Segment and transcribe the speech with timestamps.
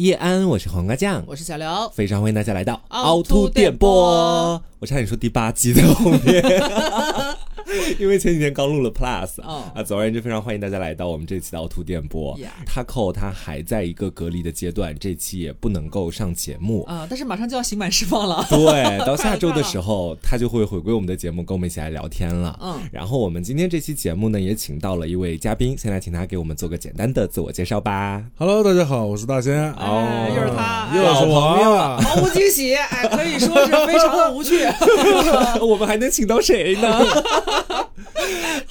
[0.00, 4.58] 叶安，我是黄瓜酱，我是小刘，非常欢迎大家来到凹凸电波。
[4.78, 6.42] 我差点说第八集在后面，
[7.98, 9.82] 因为前几天刚录了 Plus 啊。
[9.82, 12.38] 总而言之，非常欢迎大家来到我们这期的凹凸电波。
[12.66, 17.06] Taco 他还在一个隔离的阶段，这期也不能够上节目啊。
[17.08, 22.58] 但是马上就要刑满释放了， 对，到下周的时候他就会回归我们的节目，跟我们一起来聊天了。
[22.62, 28.24] 嗯，然后我们今天这期节目呢，也请到了一位嘉宾，现在请他给我们做个简单的自我介绍吧。
[28.36, 29.72] Hello，大家好，我是大仙。
[29.74, 34.64] 哦，又是他，又是我，毫无惊喜，哎，可以说是非常的无趣。
[35.60, 37.00] 我们还能请到谁呢？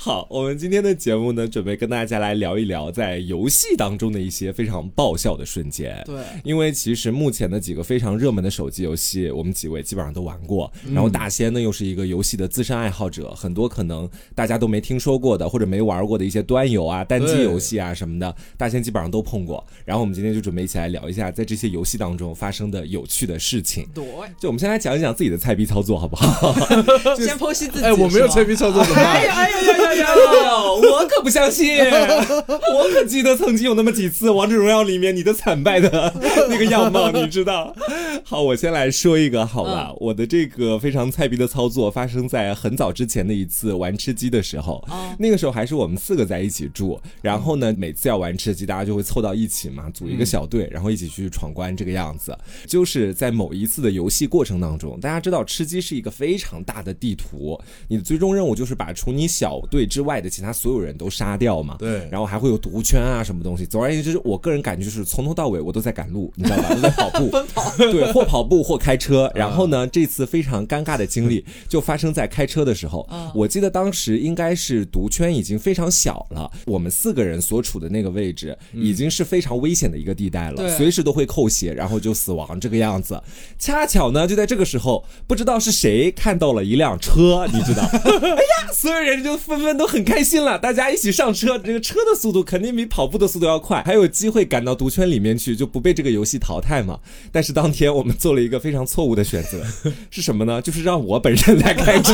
[0.01, 6.01] 好，我们今天的节目呢，准备跟大家来聊一聊在游戏当中的一些非常爆笑的瞬间。
[6.05, 10.71] 对，因为其实目前的几个非常热门的手机游戏，我们几位基本上都玩过。
[10.93, 19.61] 然后大仙呢，又是一个游戏的资深爱好者，很多可能大家都没听说过的或者没玩过的一些端游啊、单机游戏啊什么的，大仙基本上都碰过。
[19.83, 23.85] 然后我们今天就准备一起来聊一下，在这些游戏当中发生的有趣的事情。
[23.93, 24.05] 对，
[24.39, 26.53] 就我们先来讲一讲自己的菜逼操作，好不好？
[27.19, 27.85] 先剖析自己。
[27.85, 29.05] 哎，我没有菜逼操作怎么办？
[29.05, 30.63] 哎呀哎呀呀呀！
[30.71, 31.77] 我可不相信，
[32.73, 36.13] 我可记得曾经有那么几次《王者荣耀》里面你的惨败的
[36.49, 37.75] 那个样貌，你知道？
[38.23, 39.93] 好，我先来说一个，好吧？
[39.99, 44.83] 我的这个非常菜逼的操作发生在很早之前的一次玩吃鸡的时候，
[45.17, 52.37] 那个时候还是我们四个在一起住，然后呢，每次要玩吃鸡，大家就会凑到一起嘛，组一个小队，然后一起去闯关，这个样子。
[52.67, 61.75] 就是在某一次的游戏过程当中，大家知道吃鸡是一个非常大的地图，你的最终任务就是把从你小队之外的其他所有人都杀掉嘛。
[61.79, 63.65] 对，然后还会有毒圈啊什么东西。
[63.65, 66.75] 总而言之，我个人感觉就是从头到尾我都在赶路，你知道吧？
[66.75, 67.71] 都在跑步， 奔跑。
[67.77, 69.31] 对，或跑步或开车。
[69.35, 73.07] 然后呢，这次非常尴尬的经历就发生在开车的时候。
[73.35, 83.21] 我记得当时应该是毒圈已经非常小了，我们四个人所处的那个位置已经是非常危险的一个地带了，随时都会扣血，然后就死亡这个样子。
[83.57, 87.83] 恰巧呢，就在这个时候，不知道是谁看到了一辆车，你知道？
[87.93, 91.57] 哎呀，所有人就纷纷都很开心了，大家一起上车。
[91.57, 96.99] 这个车的速度肯定比跑步的速度要快，还有机会赶到毒圈里面去，就不被这个游戏淘汰嘛。
[97.31, 99.63] 但是当天我们做了一个非常错误的选择，
[100.09, 100.61] 是什么呢？
[100.61, 102.13] 就是让我本人来开车，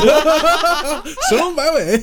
[1.28, 2.02] 神龙摆尾。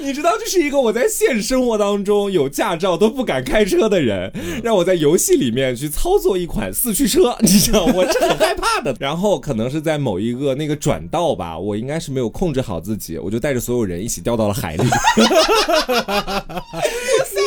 [0.00, 4.32] 你知道，这是一个我在现实生活当中有驾照都不敢开车的人，
[4.62, 8.94] 让我在游戏里面去操作一款四驱车，你知道，我是很害怕的。
[9.00, 14.84] 然后可能是在某一个那个转道吧，我应该是没有控制好自己，我就带着所有人一起掉到了海里。
[15.16, 15.24] 你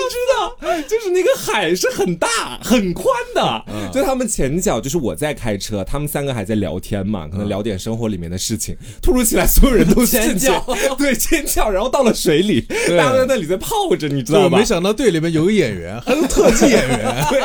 [0.09, 8.75] 知道，就是那个海是很大很宽的，就他们前脚就是我在开车，他们三个还在聊天嘛，可能聊点生活里面的事情。
[9.01, 10.59] 突如其来，所有人都尖叫，
[10.97, 12.61] 对尖叫，然后到了水里，
[12.97, 14.57] 大家在那里在泡着，你知道吗？
[14.59, 17.25] 没想到队里面有个演员，还有特技演员。
[17.29, 17.41] 对。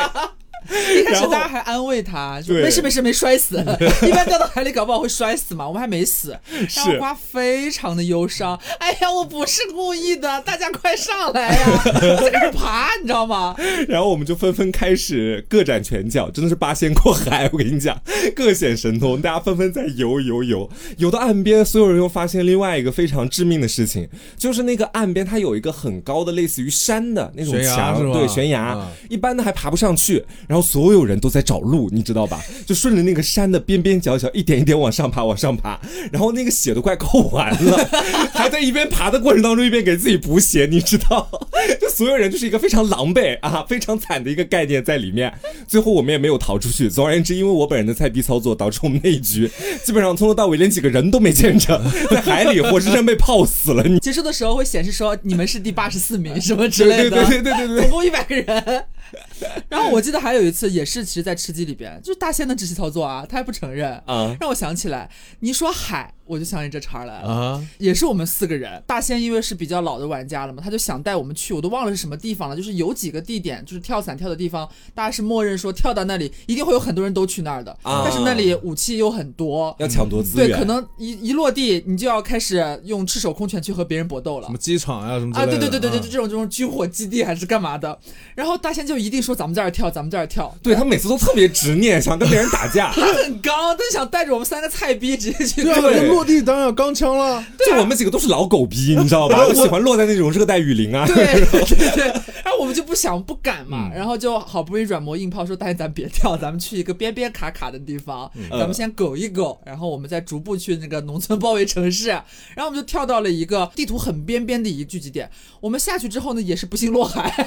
[0.99, 3.57] 一开始大家还安慰他，说没事没事没摔死，
[4.07, 6.37] 一般掉到海里搞不好会摔死嘛，我们还没死。
[6.75, 11.81] 然后瓜非常的忧伤，哎呀，我不是故意的， 大家快上来呀，
[12.21, 13.55] 在这爬，你知道吗？
[13.87, 17.99] 然后我们就纷纷开始各展拳脚，真的是八仙过海，我跟你讲，
[18.35, 24.07] 各显神通，大家纷纷在游游游，游到岸边，所有人又发现另外一个非常致命的事情，
[24.37, 28.77] 就是那个岸边它有一个很高的类似于山的那种墙，对，悬崖，
[29.09, 30.23] 一般的还爬不上去。
[30.47, 32.43] 然后所有人都在找路，你知道吧？
[32.65, 35.79] 就顺着那个山的边边角角，一点一点往上爬，往上爬。
[36.11, 37.89] 然后那个血都快扣完了，
[38.33, 41.29] 还在一边爬的过程当中，一边给自己补血，你知道？
[41.79, 45.33] 就所有人就是一个非常狼狈啊，非常惨的一个概念在里面。
[45.67, 46.89] 最后我们也没有逃出去。
[46.89, 49.49] 总而言之，因为我本人的菜逼操作，导致我们那一局
[49.83, 53.83] 基本上从头到尾连几个人都没见着，在海里活生生被泡死了。
[53.83, 58.85] 你结束的时候会显示说你们是第八十四名什么之类的，对对对对对，总共一百个人。
[59.69, 65.09] 然后我记得还有一次，也是其实，在吃鸡里边，就是大仙的这期操作啊，他还不承认啊，让我想起来，
[65.39, 66.13] 你说海。
[66.25, 68.81] 我就想起这茬来了，也是我们四个人。
[68.87, 72.55] 大仙因为是比较老的玩家了嘛，他就想带我们去，我都忘了是什么地方了。
[72.55, 77.77] 就是有几个地点，就是跳伞跳的地方，大家是默认说跳到那里一定会有很多人都去那儿的。
[77.83, 80.49] 但是那里武器又很多，要抢夺资源。
[80.49, 84.47] 对，可能一一落地你就要开始用赤手空拳去和别人搏斗了。
[84.47, 85.45] 什么机场啊什么啊？
[85.45, 87.97] 对对对对对，这种这种军火基地还是干嘛的？
[88.35, 90.55] 然后大仙就一定说咱们在这儿跳，咱们在这儿跳。
[90.61, 92.91] 对他每次都特别执念，想跟别人打架。
[92.95, 95.63] 他很刚，他就想带着我们三个菜逼直接去。
[95.63, 96.93] 对，落地当然钢。
[96.93, 99.51] 枪了，就我们几个都是老狗逼， 你知道吧？
[99.51, 101.07] 喜欢落在那种热带雨林啊。
[101.07, 101.15] 对
[101.49, 102.05] 对对，
[102.43, 112.09] 然后我们就不想不敢嘛，然后就好不容易软磨硬泡说：“大爷，咱别跳，咱们去一个边边卡卡的地方，咱们先苟一苟，然后我们再逐步去那个农村包围城市。”
[112.55, 115.27] 然后我们就跳到了一个地图很边边的一个聚集点。
[115.59, 117.33] 我们下去之后呢，也是不幸落海。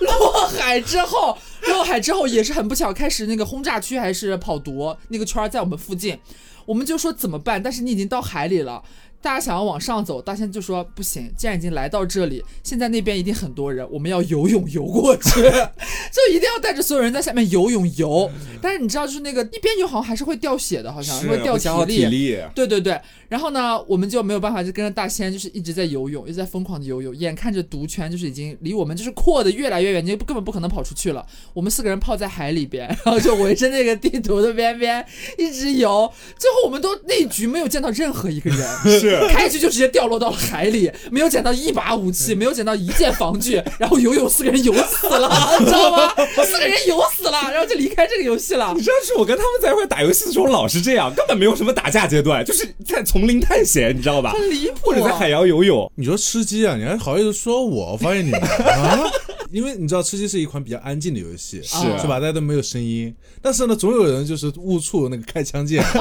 [0.00, 1.38] 落海之后，
[1.68, 6.18] 落海之后也是很不巧，开始那个轰炸区还是跑毒那个圈在我们附近，
[6.66, 7.62] 我们就说怎么办？
[7.62, 8.82] 但是你已经到海里了。
[9.20, 15.40] 大家想要往上走，大仙就说不行，既然已经来到这里，现在那边一定很多人，我们要游泳游过去，
[16.10, 18.28] 就一定要带着所有人在下面游泳游。
[18.60, 21.56] 但是你知道，就是那个一边游好像还是会掉血的，好像会掉
[21.86, 22.36] 体力。
[22.52, 23.00] 对对对。
[23.32, 31.24] 然后呢，我们就没有办法，就跟着大仙，就是一直在游泳，一直在疯狂的游泳，眼看着毒圈就是已经离我们就是扩的越来越远，你根本不可能跑出去了。
[31.54, 35.02] 我们四个人泡在海里边，然后就围着那个地图的边边
[35.38, 36.12] 一直游。
[36.38, 38.60] 最后我们都那局没有见到任何一个人。
[39.00, 39.18] 是。
[39.28, 46.12] 开局就直接掉落到了海里，没有捡到一把武器，没有捡到一件防具，然后游泳四个人游死了， 你知道吗？
[46.44, 48.74] 四个人游死了，然后就离开这个游戏了。
[48.76, 54.32] 你知道是我跟他们在一块打游戏的时候老是这样，根本没有什么打架阶段，就是在丛林探险，你知道吧？
[54.32, 54.78] 很离谱。
[54.82, 55.88] 或者在海洋游泳。
[55.94, 57.92] 你说吃鸡啊，你还好意思说我？
[57.92, 58.98] 我发现你啊，
[59.52, 62.18] 因为你知道吃鸡是一款比较安静的游戏，是是吧？
[62.18, 65.84] 大家都没有声音，但是呢，总有人就是误触那个开枪键。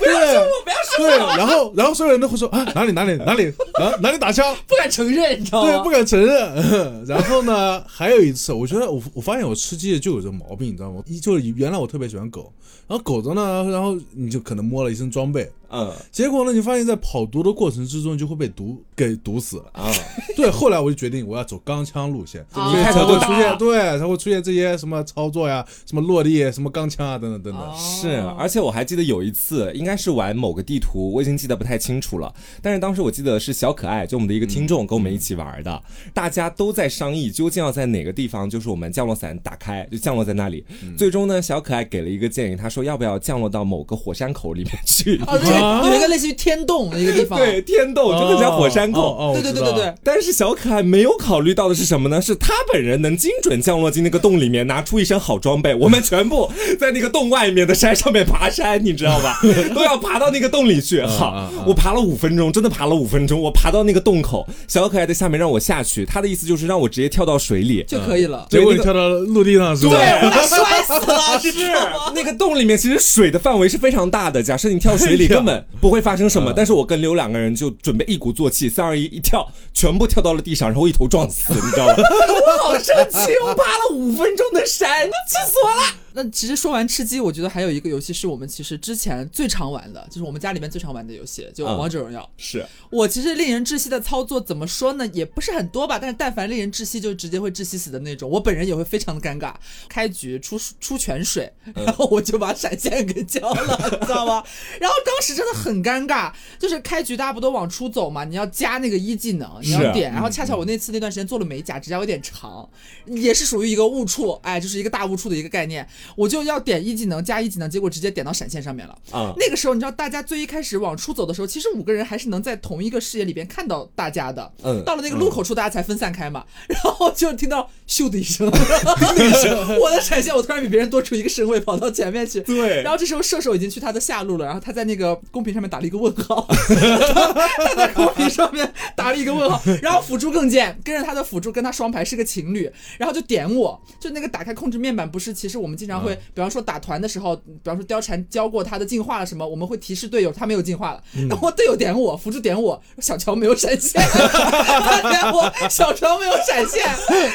[0.00, 1.08] 不要说我，不要说我。
[1.08, 5.70] 对，然后，然后所有人都会说啊，哪里哪里哪里啊，哪里打枪，不敢承认，你知道吗？
[5.70, 7.04] 对，不敢承认。
[7.06, 11.00] 然后呢，还有一次，我觉得我我发现我吃鸡就有这毛病，你知道吗？
[11.22, 12.52] 就是原来我特别喜欢狗，
[12.88, 15.48] 然后狗子呢，然后你就可能摸了一身装备。
[15.70, 16.52] 嗯，结果呢？
[16.52, 19.90] 你发现，在跑毒的过程之中，就会被毒给毒死了啊！
[20.36, 27.76] 对，后来我就决定我要走钢枪路线，所以才会出现，对，才会出现这些什么操作呀，什么落地，什么钢枪啊，等等等等。
[27.76, 32.34] 是，而且我还记得有一次，应该是玩某个地图，我已经记得不太清楚了。
[32.60, 35.82] 但是当时我记得是小可爱，就我们的一个听众跟我们一起玩的，
[36.12, 40.64] 大家都在商议究竟要在哪个地方，就是我们降落伞打开，就降落在那里。
[40.98, 45.20] 最终呢，小可爱给了一个建议，他说要不要降落到某个火山口里面去？
[45.60, 49.94] 有一个类似于天洞的一个地方，对，天洞就很像火山口，对对对对对。
[50.02, 52.20] 但是小可爱没有考虑到的是什么呢？
[52.20, 55.74] 是他本人能精准降落进那个洞里面，拿出一身好装备。
[55.80, 59.38] 我们全部在那个洞外面的山上面爬山，你知道吧？
[59.74, 61.02] 都要爬到那个洞里去。
[61.02, 63.40] 好，我爬了五分钟，真的爬了五分钟。
[63.40, 68.46] 我爬到那个洞口，小可爱在下面让我下去，他的意思就是让我直接跳到水里就可以了。
[68.50, 69.96] 结果你跳到陆地上是吧？
[69.96, 71.40] 对，摔死了。
[71.40, 71.50] 是
[72.14, 74.42] 那个洞里面其实水的范围是非常大的。
[74.42, 75.49] 假设你跳水里，根本
[75.80, 76.52] 不会发生什么。
[76.54, 81.94] 但是我跟刘两个人就准备一鼓作气，三二一，一跳，全部跳到了地上，然后一头撞死，你知道吗？
[82.02, 85.82] 我好生气，我爬了五分钟的山，气死我了。
[86.12, 92.28] 那其实说完吃鸡，我觉得还有一个游戏是我们其实之前最常玩的，就是我们家里面最常玩的游戏，就王者荣耀。
[92.36, 95.06] 是我其实令人窒息的操作怎么说呢？
[95.12, 98.28] 也不是很多吧，但是但凡令人窒息，就直接会窒息死的那种。
[98.28, 99.54] 我本人也会非常的尴尬。
[99.88, 104.42] 开局出出泉水，然后我就把闪现给交了，你知道吗？
[104.80, 108.24] 然后当时真的很尴尬，就是开局大家不都往出走嘛？
[108.24, 112.68] 你要加那个一技能，你要点，然后恰巧我那次那段时间做了美甲，指甲有点长，
[113.06, 115.86] 也是属于一个误触，哎，就是一个大误触的一个概念。
[116.16, 118.96] 我就要点一技能加一技能，结果直接点到闪现上面了。
[119.10, 124.52] 啊，那个时候你知道，大家最一开始往出走的时候，其实五个人还是能在同一个视野里边看到大家的。
[124.62, 126.44] 嗯，到了那个路口处，大家才分散开嘛。
[126.66, 132.40] 然后就听到咻的一声，一声，我的闪现，我突然比别人多出一个身位，跑到前面去。
[132.40, 132.82] 对。
[132.82, 136.46] 然后这时候射手已经去他的下路了，然后他在那个公屏上面打了一个问号，
[137.56, 139.60] 他在公屏上面打了一个问号。
[139.82, 146.14] 然后辅助更贱，跟着他的辅助跟他双排是个情侣，然后就点我，就那个打开控制面板，不是，其实我们经常会。
[146.34, 156.84] 比方说打团的时候，比方说貂蝉教过他的进化了什么，我们会提示队友他没有进化了，然后队友点我，辅助点我，小乔没有闪现， 他点我，小乔没有闪现，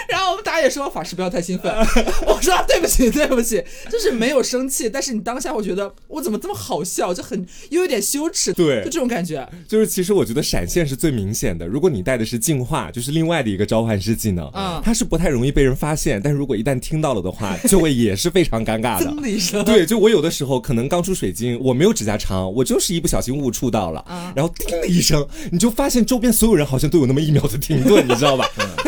[0.08, 1.74] 然后我们打野说法师不要太兴奋，
[2.28, 19.04] 我说对不起对不起，就是没有生气，但是你当下会觉得我怎么这么好笑，就很又有点羞耻，对，就这种感觉，就是其实我觉得闪现是最明显的，如果你带的是进化，就是另外的一个召唤师技能，嗯，它是不太容易被人发现，但是如果一旦听到了的话，就会也是非常尴尬。
[19.04, 28.46] 的，对，就我有的时候可能刚出水晶，我没有指甲长，我就是一不小心误触到了，然后叮的一声，你就发现周边所有人好像都有那么一秒的停顿，你知道吧？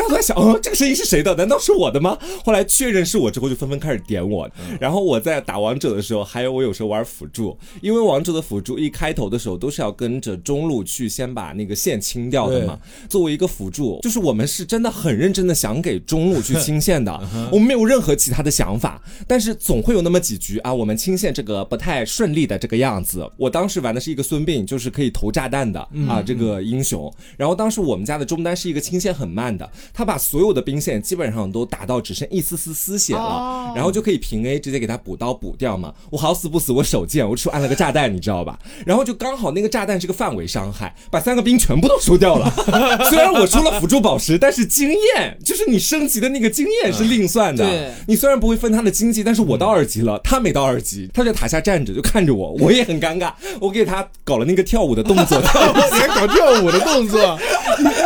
[0.08, 1.34] 然后我在想，哦，这个声音是谁的？
[1.34, 2.16] 难道是我的吗？
[2.44, 4.48] 后来确认是我之后，就纷纷开始点我。
[4.80, 12.78] 然后我在打王者的时候，还有我有时候玩辅助，因为王者的辅助一开头的时候都是要跟着中路去先把那个线清掉的嘛。
[13.08, 17.12] 作为一个辅助，就是我们是真的很认真的想给中路去清线的，
[17.52, 23.28] 我们没有任何其他的想法，但是总会有那么几局啊，我们清线这个不太顺利的这个样子。
[23.36, 27.12] 我当时玩的是一个孙膑，就是可以投炸弹的啊，这个英雄。
[27.36, 29.68] 然后当时我们家的中单是一个清线很慢的。
[29.98, 35.92] 他把所有的兵线基本上都打到只剩一丝丝丝血了，然后就可以平 A 直接给他补刀补掉嘛。
[36.10, 38.56] 我好死不死，我手贱，我出按了个炸弹，你知道吧？
[38.86, 42.48] 然后就刚好那个炸弹是个范围伤害，把三个兵全部都收掉了。
[43.10, 47.92] 虽然我出了辅助宝石，但是经验就是你升级的那个经验是另算的。
[48.06, 53.32] 你虽然不会分他的经济，但是我到二级了，他没到二级，他在塔下站着就看着我，我也很尴尬。
[53.60, 57.36] 我给他搞了那个跳舞的动作， 你还搞跳舞的动作，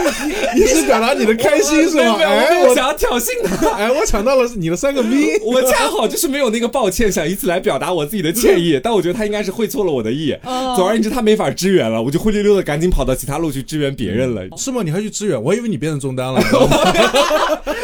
[0.54, 2.16] 你是表达你的开心是吗？
[2.20, 3.70] 哎，我想要挑衅他。
[3.70, 8.80] 哎，我抢到了你的三个兵，我恰好就是没有那个抱歉，想以此来表达我自己的歉意。
[8.82, 10.36] 但我觉得他应该是会错了我的意。
[10.76, 14.42] 总而言之，他没法支援了，我就灰溜溜的赶紧跑到其他路去支援别人了。
[14.56, 14.82] 是吗？
[14.84, 15.40] 你还去支援？
[15.42, 16.40] 我以为你变成中单了，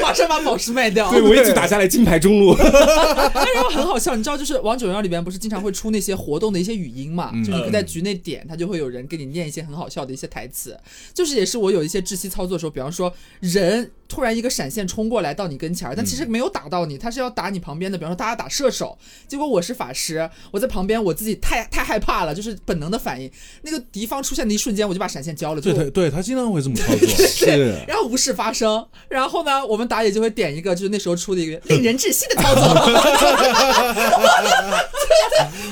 [0.08, 1.10] 马上把宝石卖掉。
[1.10, 2.56] 对，我一直打下来金牌中路。
[2.56, 7.30] 然后很好笑，你知道，就是王者荣耀里边不是经常会出那些活动的一些语音嘛？
[7.44, 10.78] 就是你在局内点，他就会有人给你念一些很好笑的一些台词。
[11.12, 13.90] 就是也是我有一些窒息操作的时候，比方说人。
[14.08, 18.96] 突然一个闪现冲过来到你跟前儿，但其实没有打到你，他是要打你旁边的，比方说大家打射手，
[19.26, 25.60] 结果我是法师，我在旁边我自己太太害怕了，就是本能的反应，那个敌方出现的一瞬间我就把闪现交了。
[25.60, 27.84] 对对对，他经常会这么操作， 是。
[27.86, 32.62] 然后无事发生，然后呢，我们打野就会点一个，就是那时候出的一个 令人窒息的操作，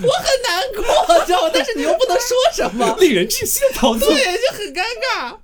[0.03, 0.85] 我很难过，
[1.25, 1.51] 知道吗？
[1.53, 5.35] 但是你又不能说什么， 令人窒息的操作，对，就很尴尬。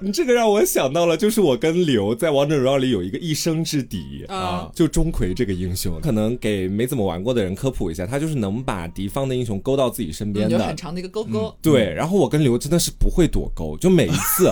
[0.00, 11.54] 你这个让我想到了，就是我跟刘在王者荣耀里有一个一生之敌啊，就钟馗这个英雄，可能给没怎么玩过的人科普一下，他就是能把敌方的英雄勾到自己身边的，很长的一个勾勾。
[11.62, 14.50] 对，然后我跟刘真的是不会躲勾，就每一次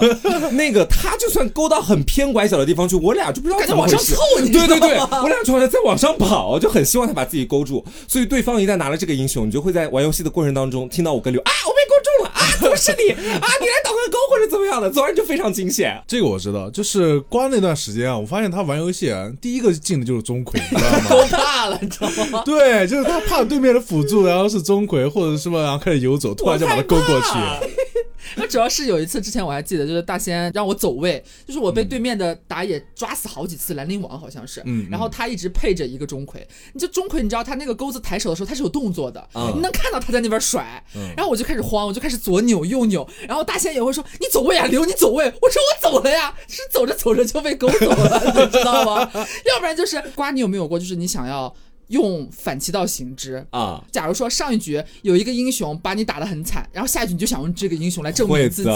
[0.52, 7.84] 那个他就算勾到很偏拐角的地方去，我俩就不知道怎么往上凑你，对对对，我俩就好像在往上跑，就很希望他把自己勾住。
[8.06, 13.48] 所以对方一旦拿了这个英雄，你就会在玩游戏的过程当中听到我跟刘啊，我被勾中了啊，怎么 是你啊？
[13.60, 16.02] 你来倒个勾或者怎么样的，总而就非常惊险。
[16.06, 18.18] 这个我知道，就是刮那段时间啊。
[18.18, 21.06] 我发现他玩游戏啊，第一个进的就是钟馗，你知道吗？
[21.10, 22.42] 都怕了，你知道吗？
[22.44, 27.68] 对，就是他怕对面的辅助，然后是钟馗或者什么，然后开始游走，突然就把他勾过去。
[28.36, 36.38] 那主要是有一次之前我还记得，就是大仙让我走位，就是我被对面的打野抓死好几次，兰陵王好像是，嗯，然后他一直配着一个钟馗，
[36.72, 40.82] 你就钟馗你知道他那个钩子抬手的时候他是有动作的，你能看到他在那边甩，
[41.16, 49.10] 然后我就开始慌，我就开始左扭右扭，然后大仙也会说你走位啊，刘你走位，我说我走了呀，是走着走着就被勾走了， 你知道吗？
[49.46, 51.54] 要不然就是瓜，你有没有过就是你想要？
[51.88, 53.82] 用反其道行之啊！
[53.90, 58.70] 假如说上一局有一个英雄把你打得很惨，然后下一局你就想用这个英雄来证明自己。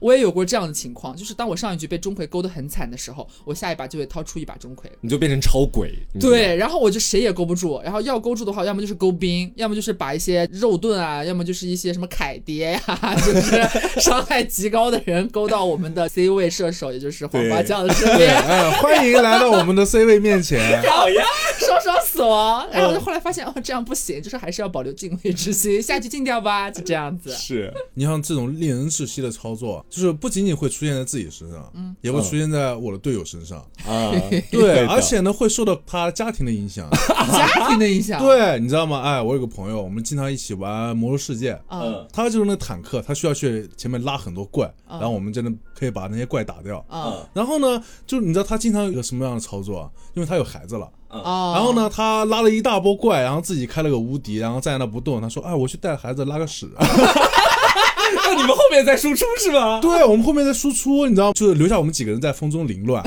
[0.00, 5.92] 我也有过这样的情况，就是当我上一局被钟馗勾得很惨的时候，我下一把就会掏出一把钟馗，你就变成超鬼。
[6.20, 12.80] 对，然后我就谁也勾不住，然后要勾住的话，要么就是勾兵，要么就是把一些肉盾啊，要么就是一些什么凯爹呀，
[13.24, 18.36] 就是伤害极高的人勾到我们的 C 位射手，也就是黄花酱的身边。
[18.80, 20.60] 欢迎来到我们的 C 位面前。
[20.88, 21.24] 好呀，
[21.58, 22.66] 双双死亡。
[22.70, 27.30] 然后就后来发现哦，这样不行，就是还是要保留敬畏之心， 下去禁掉吧，就这样子。
[27.32, 34.12] 是你像这种令人窒息的操作，就是不仅仅会出现在自己身上，嗯，也会出现在我的队友身上啊。
[34.50, 36.88] 对，而且呢，会受到他家庭的影响，
[37.32, 38.22] 家庭的影响。
[38.22, 39.00] 对，你知道吗？
[39.02, 46.84] 哎，我有个朋友，我们经常一起玩魔兽世界，嗯，他就是那坦克，他需要去前面拉很多怪，然后我们真的可以把那些怪打掉。
[46.90, 49.90] 嗯，然后呢，就你知道他经常有个什么样的操作？
[50.14, 50.88] 因为他有孩子了。
[51.08, 55.20] 啊，然后呢，他拉了一大波怪，然后自己开了个无敌，然后站在那不动。
[55.20, 56.68] 他说：“哎，我去带孩子拉个屎。
[56.78, 59.78] ”那你们后面在输出是吗？
[59.82, 63.02] 对，我们后面在输出，你知道，就是留下我们几个人在风中凌乱，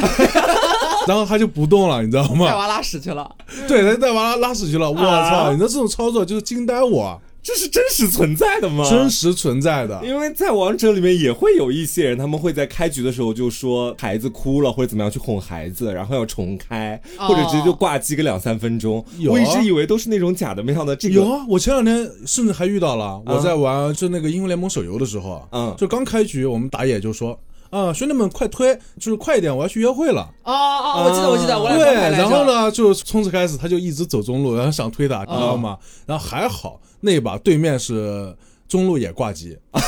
[1.08, 2.48] 然后他就不动了，你知道吗？
[2.48, 3.30] 带娃拉屎去了。
[3.68, 4.90] 对，他带娃拉屎去了。
[4.90, 7.22] 我操，你的这种操作就是惊呆我。
[7.50, 8.88] 这是真实存在的吗？
[8.88, 19.04] 真实存在的，因为在王者里面也会有一些人，他们会在开局的时候就说孩子哭了或者怎么样去哄孩子，然后要重开，或者直接就挂机个两三分钟。
[19.28, 21.44] 我一直以为都是那种假的，没想到这个有啊！
[21.50, 27.36] 我前两天甚至还遇到了，我在玩就那个英雄联盟手游的时候，嗯，就刚开局，我们打野就说
[27.70, 30.28] 啊，兄弟们快推，就是快一点，我要去约会了。
[30.44, 35.78] 哦哦，我记得我记得，我对，然后呢，就从此开始他就一直走中路， 然后想推打，知道吗？
[36.06, 36.80] 然后还好。
[37.02, 38.36] 那把对面是
[38.68, 39.82] 中路也挂机， 哎，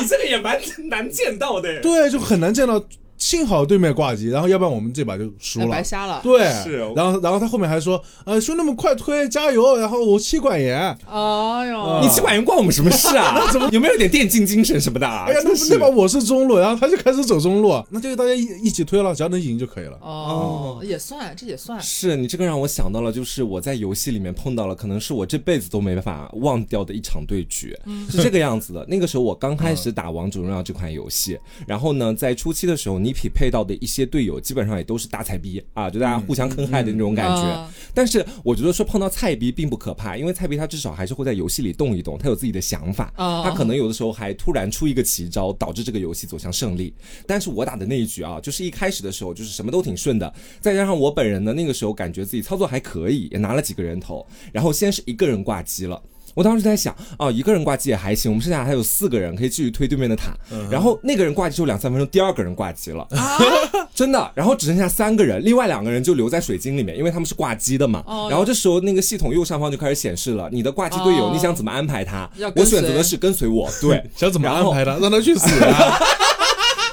[0.00, 2.80] 你这个也蛮难见到的，对，就很难见到。
[3.24, 6.20] 幸好对面挂机，然后要不然我们这把就输了，白瞎了。
[6.22, 6.76] 对，是。
[6.94, 10.78] 然后，然后他后面还说：“呃，兄弟们快推，加油！”然后我妻管严。
[11.10, 13.32] 哎呦，你妻管严关我们什么事啊？
[13.40, 15.06] 那怎么有没有点电竞精神什么的？
[15.08, 19.96] 哎呀，那那把我是中路，然后他就开始走中路，那就大家一一起推了，只要能赢就可以了。
[20.02, 27.74] 哦，也算，这也算是你这个让我想到了，就是我在游戏里面碰到了，可能是我这辈子都没办法忘掉的一场对决，
[28.10, 28.84] 是这个样子的。
[28.86, 37.68] 那个时候我刚开始打王者荣耀这款游戏，然后呢，在初期的时候，你匹配到的一些队友，基本上也都是大菜逼啊，就大家互相坑害的那种感觉。
[37.94, 46.92] 但是我觉得说碰到菜逼并不可怕，因为菜逼他至少还是会在游戏里动一动，他有自己的想法，他可能有的时候还突然出一个奇招，导致这个游戏走向胜利。
[47.26, 56.02] 但是我打的那一局啊，就是一开始的时候就是什么都挺顺的，再加上我本人呢那个时候感觉自己操作还可以，也拿了几个人头，然后先是一个人挂机了。
[56.34, 60.34] 我当时在想，哦，一个人挂机也还行，我们剩下还有四个人可以继续推对面的塔。
[60.70, 63.06] 然后那个人挂机之后两三分钟，第二个人挂机了，
[63.94, 64.30] 真的。
[64.34, 68.02] 然后只剩下三个人，另外两个人就留在水晶里面，因为他们是挂机的嘛。
[68.28, 72.28] 然后这时候那个系统右上方就开始显示了你的挂机队友，你想怎么安排他？
[72.56, 75.48] 我选择的是跟随我，对， 想怎么安排他，让他去死。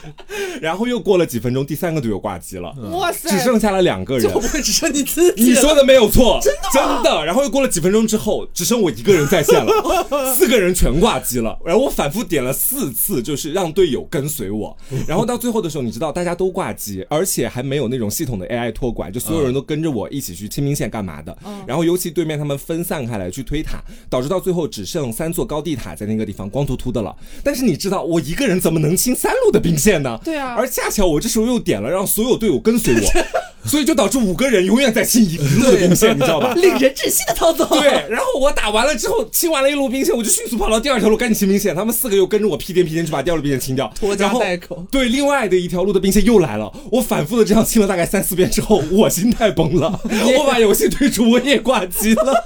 [0.62, 5.43] 然后又过了几分钟，第三个队友挂机了，哇塞，只剩下了两个人，会不会只剩你自己？
[5.43, 7.25] 你说的没有错，真的真的。
[7.25, 9.72] 然后又过了几分钟之后，只剩我一个人在线了，
[10.36, 11.58] 四个人全挂机了。
[11.65, 14.75] 然后我反复点了四次，就是让队友跟随我。
[15.08, 21.36] 然后到最后的时候，你知道大家都挂机，而且还没有那种系统的 AI 托管，就所有人都跟着我一起去清明线干嘛的。
[21.65, 27.15] 然后尤其对面他们分散开来去推塔，导致到最后只剩三座高地塔在那个地方光秃秃的了。
[27.43, 30.19] 但是你知道我一个人怎么能清三路的兵线呢？
[30.24, 30.55] 对啊。
[30.57, 33.24] 而恰巧我这时候又点了让所有队友跟随我，
[33.69, 36.53] 所以就导致五个人永远在清一路的兵线，你知道吧？
[36.57, 37.65] 令人窒息的操作。
[37.67, 41.75] 对，然后我打完了之后清完了一路兵线，我就迅速跑到第二条路赶紧清兵线。
[41.75, 44.86] 他们四个又跟着我屁颠屁颠去把第二路兵线清掉，拖家带口。
[44.91, 50.00] 对，另外的一条路的兵线又来了，我反复的这样清了大概三四遍之后，我心态崩了，
[50.38, 52.43] 我把游戏退出，我也挂机了。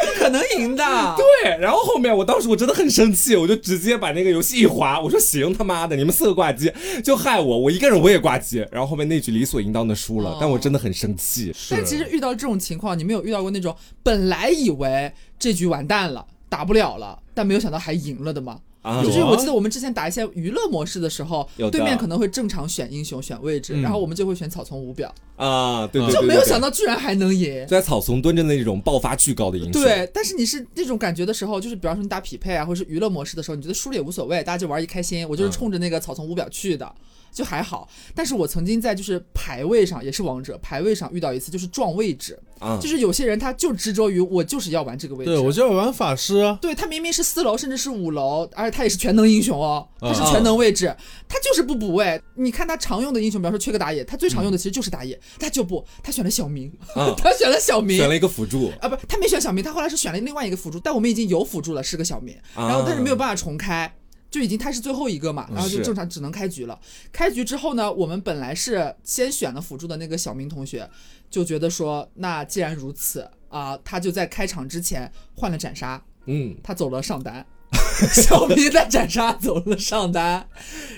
[0.00, 0.84] 这不可能赢的。
[1.16, 6.72] 对，然后后面我当时我真的很生气，我就直接把那个游戏一划，我说行他妈的，你们四个挂机
[7.04, 8.66] 就害我，我一个人我也挂机。
[8.70, 11.54] 然后后面那局理所应当的输了，但我真的很生气。
[11.70, 18.58] 但其实遇到这种情况，你没有遇到过那种本来以为这局完蛋了，打不了了，但没有想到还赢了的吗？
[19.04, 29.80] 就是我记得我们之前打一些娱乐模式的时候，对面可能会正常选英雄、选位置，然后我们就会选草丛五表啊，对，就没有想到居然还能赢，在草丛蹲着那种爆发巨高的英雄。
[29.80, 35.28] 对，但是你是那种感觉的时候，就是比方说你打匹配啊，或者是娱乐模式的时候，你觉得输了也无所谓，大家就玩一开心。
[35.28, 36.92] 我就是冲着那个草丛五表去的。
[37.32, 42.38] 就还好，但是我曾经在就是排位上也是王者排位上遇到一次，就是撞位置。
[42.58, 50.94] 啊，就是有些人他就执着于我就是要玩这个位置，对我就要玩法师，对他明明是四楼甚至是五楼，而且他也是全能英雄哦，他是全能位置，
[51.28, 52.22] 他就是不补位。
[52.36, 56.72] 你看他常用的英雄，比方说缺个打野，他最常用的其实就是打野，他就不，他选了小明，
[57.18, 58.70] 他选了小明，选了一个辅助。
[58.80, 63.92] 啊，不，他没选小明，他后来是选了另外一个辅助，但我们已经有辅助了，是个小明，然后但是没有办法重开。
[64.32, 66.80] 就已经他是最后一个嘛，然后就正常只能开局了。
[67.12, 70.88] 开局之后呢，我们本来是先选了辅助的那个小明同学，
[71.30, 77.46] 就觉得说，那既然如此啊，他就在开场之前换了斩杀，嗯，他走了上单，
[78.10, 80.48] 小明在斩杀走了上单，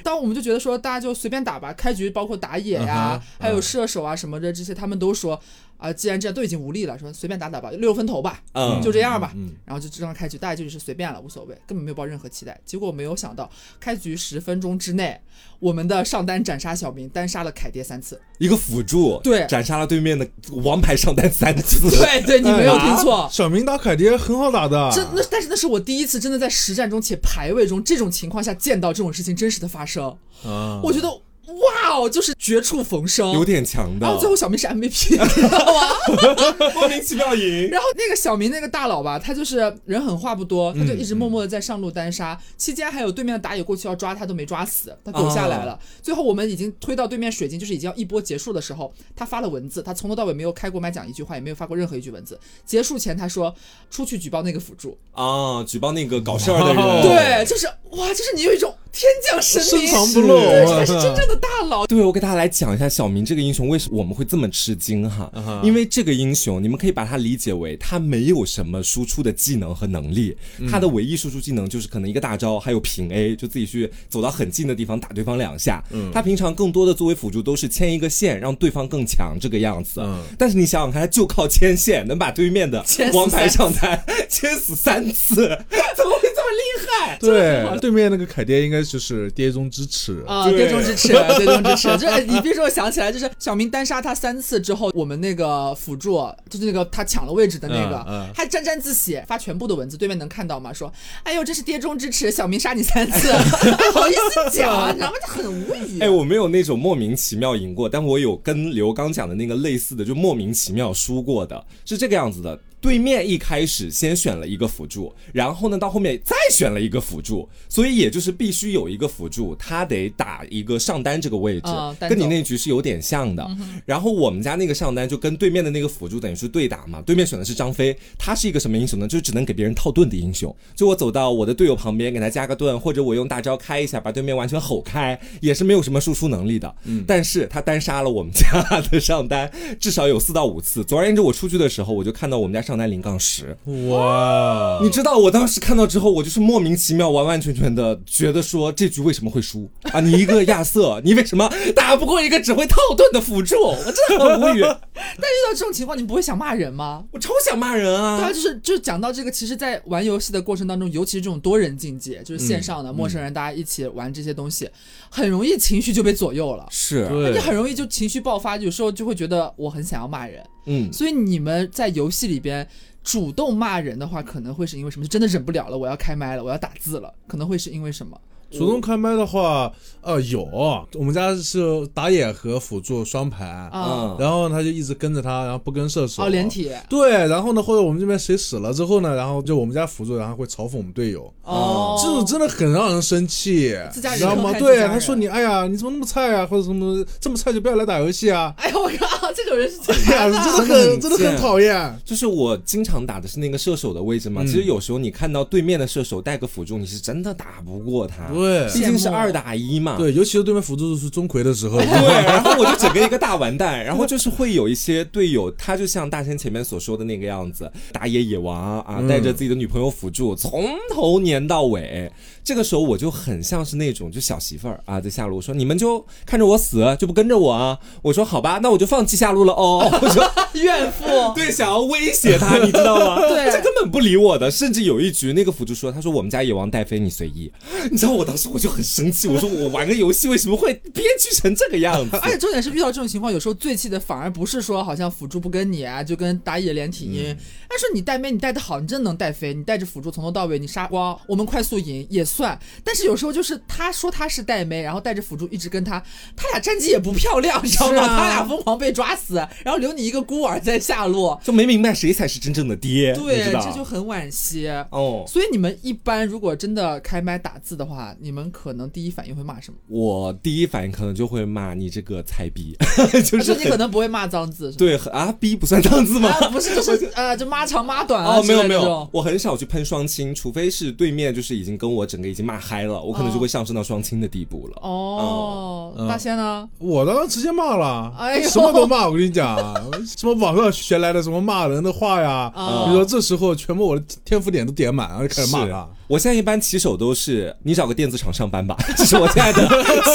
[0.05, 5.41] 当我们就觉得说，大家就随便打吧，开局包括打野呀，还有射手啊什么的这些，他们都说。
[5.85, 12.59] 啊，既然这样都已经无力了，说随便打打吧，六分头吧，嗯，就这样吧，嗯，然后就这样开局，大家就是随便了，无所谓，根本没有抱任何期待。
[12.65, 15.21] 结果没有想到，开局十分钟之内，
[15.59, 20.27] 我们的上单斩杀小明，单杀了凯爹三次，一个辅助，对，斩杀了对面的
[20.63, 30.17] 王牌上单三次，对对，你没有听错，小明打凯爹很好打的，真那但是那是我第一次真的在实战中且排位中这种情况下见到这种事情真实的发生，
[30.47, 31.21] 啊，我觉得。
[31.47, 34.07] 哇哦，就是绝处逢生，有点强的。
[34.07, 36.73] 然后最后小明是 MVP， 你知道吗？
[36.75, 37.69] 莫名其妙赢。
[37.69, 42.41] 然后那个小明那个大佬吧，他就是人狠话不多，他就一直默默的在上路单杀。
[42.57, 45.79] 期间还有对面的打野过去要抓他，都没抓死，他躲下来了。
[46.03, 52.39] 最后我们已经推到对面水晶，就是已经要一波结束的时候，他发了文字，他从头到尾没有开过麦讲一句话，也没有发过任何一句文字。
[52.65, 53.55] 结束前他说
[53.91, 56.85] 出去举报那个辅助啊，举报那个搞事儿的人。
[57.03, 58.75] 对，就是哇，就是你有一种。
[58.95, 61.85] 天降神明，深藏不露，才是真正的大佬。
[61.87, 65.31] 对，我给大家来讲一下小明这个英雄为什么我们会这么吃惊哈？
[65.65, 70.37] 因为这个英雄，你们可以把它理解为他没有什么输出的技能和能力，
[70.71, 75.83] 他的唯一输出技能就是可能一个大招，还有平 A，就自己去走到很近的地方打对方两下。
[76.13, 80.01] 他平常更多的作为辅助都是牵一个线，让对方更强这个样子。
[80.39, 85.49] 但是你想想看，他就靠牵线能把对面的王牌上单牵死三次，
[85.97, 87.19] 怎么会这么厉害？
[87.19, 88.85] 对，对面那个凯爹应该。
[88.85, 90.49] 就是爹中之耻啊！
[90.49, 91.89] 爹中之耻，爹中之耻。
[91.97, 96.17] 就是你别说，我想起来，就是小明单杀他三次之后，我们那个辅助，
[96.51, 100.73] 就是那个他抢了位置的那个，还沾沾自喜，发全部的文字，对面能看到吗？
[100.73, 103.33] 说，哎呦，这是爹中之耻，小明杀你三次，
[103.95, 105.17] 好意思讲，你知道吗？
[105.27, 105.99] 就很无语。
[106.01, 112.61] 哎，我没有那种莫名其妙赢过，但我有跟刘刚讲的那个类似的，就莫名其妙输过的，是这个样子的。
[112.85, 123.57] 对面一开始先选了一个辅助，然后呢到后面再选了一个辅助，所以也就是必须有一个辅助，他得打一个上单这个位置，跟你那局是有点像的。
[123.87, 129.09] 然后我们家那个上单就跟对面的那个辅助等于是对打嘛，对面选的是张飞，他是一个什么英雄呢？
[129.09, 130.55] 就只能给别人套盾的英雄。
[130.77, 136.75] 就我走到我的队友旁边给他加个盾，或者我用大招开一下把对面完全吼开，也是没有什么输出能力的。
[136.85, 140.85] 嗯，但是他单杀了我们家的上单，至少有四到五次。
[140.85, 143.57] 总而言之，我出去的时候我就看到我们家上单零杠十。
[143.89, 144.81] 哇！
[144.83, 150.01] 你知道我当时看到之后，我就是莫名其妙、完完全全的觉得说这局为什么会输啊？
[150.01, 153.57] 你一个亚瑟，你为什么打不过一个只会套盾的辅助？
[153.61, 154.61] 我真的很无语。
[154.95, 157.05] 但遇到这种情况，你不会想骂人吗？
[157.13, 158.19] 我超想骂人啊！
[158.19, 164.69] 对啊，就是就讲到这个，其实，在玩游戏的过程当中，尤其是这种多人竞技，就是线上的陌生人，大家一起玩这些东西，
[165.11, 166.67] 很容易情绪就被左右了。
[166.71, 170.43] 是，你很容易就情绪爆发，有时候就会觉得我很想要骂人。
[170.67, 172.64] 嗯，所以你们在游戏里边
[173.03, 175.05] 主动骂人的话，可能会是因为什么？
[175.05, 178.21] 就真的忍不了了，我要开麦了，我要打字了，可能会是因为什么？
[178.57, 180.49] 主动开麦的话，呃，有，
[180.95, 194.53] 我们家是打野和辅助双排，嗯，然后他就一直跟着他，然后不跟射手，哦，连体，对，然后呢，或者我们这边谁死了之后呢，然后就我们家辅助，然后会嘲讽我们队友，哦，这种真的很让人生气，知道吗？
[194.59, 198.55] 对，他说你，哎呀，你怎么那么菜啊，或者什么这么菜就不要来打游戏啊？
[198.59, 201.99] 哎呀，我靠， 这种人是这样，真的很真的很讨厌。
[202.05, 208.29] 就是我经常打的是那个射手的位置嘛，其实有时候你看到对面的射手带个辅助，你是真的打不过他。
[208.33, 209.97] 对，毕竟是二打一嘛。
[209.97, 211.79] 对，尤其是对面辅助是钟馗的时候。
[211.79, 213.85] 对，然后我就整个一个大完蛋。
[213.85, 222.11] 然后就是会有一些队友，他就像大仙前面所说的那个样子，打野野王啊，带着自己的女朋友辅助，从头粘到尾。
[222.45, 227.79] 这个时候我就很像是那种就小媳妇儿啊，在下路，我说你们就看着我死，就不跟着我啊。
[228.03, 229.89] 我说好吧，那我就放弃下路了哦。
[230.03, 231.05] 我说怨妇，
[231.35, 233.17] 对，想要威胁他，你知道吗？
[233.27, 234.51] 对，他根本不理我的。
[234.51, 237.51] 甚至有一局那个辅助说，他说我们家野王带飞，你随意。
[237.91, 242.19] 你知道我当时我就很生气，我说我玩个游戏为什么会憋屈成这个样子？
[242.23, 247.35] 而且重点是遇到这种情况，有时候最气的反而不是说好像辅助不跟你啊，就跟打野连体音。
[247.71, 252.59] 他说你带妹你带的好，你真的能带飞，你带着辅助从头到尾你杀光，我们快速赢也算。
[252.83, 256.01] 但是有时候就是他说他是带妹，然后带着辅助一直跟他，
[256.37, 258.07] 他俩战绩也不漂亮，你知道吗？
[258.07, 263.13] 他俩疯狂被抓死，然后留你一个孤儿在下路，就没明白谁才是真正的爹。
[263.15, 265.25] 对，这就很惋惜哦。
[265.27, 269.77] 所以你们一般如果真的开麦打字的话，你们可能第一反应会骂什么？
[269.89, 272.77] 我第一反应可能就会骂你这个菜逼，
[273.27, 274.73] 就是你可能不会骂脏字。
[274.73, 276.33] 对啊，逼不算脏字吗？
[276.51, 277.65] 不是，就是呃，就妈。
[277.65, 284.79] 长妈短哦，没有没有，我很少去喷双亲，除非是对面就是已经跟我整个已经骂嗨了，我可能就会上升到双亲的地步了。
[284.81, 286.69] 哦，大仙呢？
[286.79, 289.07] 我当时直接骂了，哎什么都骂。
[289.07, 289.57] 我跟你讲，
[290.05, 295.87] 什么网上学来的什么骂人的话呀，比如说这时候全部我的天赋点都点满，然后就开始骂他。
[296.07, 299.67] 我现在一般起手都是你找个电子厂上班吧， 这是我现在的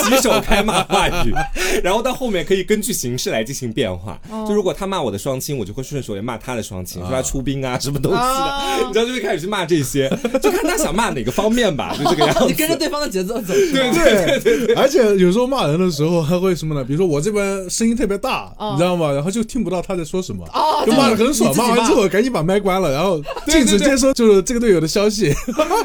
[0.04, 1.34] 起手开骂话语，
[1.84, 4.20] 然后到后面可以根据形式来进行变化。
[4.48, 10.10] 就如果他骂我的双亲，我就会顺手也骂他的双亲，说他出兵啊什么东西的，你知道就会开始去骂这些，
[10.42, 12.46] 就看他想骂哪个方面吧，就这个样子。
[12.46, 13.54] 你跟着对方的节奏走。
[13.54, 14.76] 对对对对。
[14.76, 16.84] 而且有时候骂人的时候还会什么呢？
[16.84, 19.12] 比如说我这边声音特别大，你知道吗？
[19.12, 20.46] 然后就听不到他在说什么，
[20.86, 21.56] 就骂的很爽。
[21.56, 25.34] 骂完之后赶紧把麦关了，然后禁止接收就是这个队友的消息。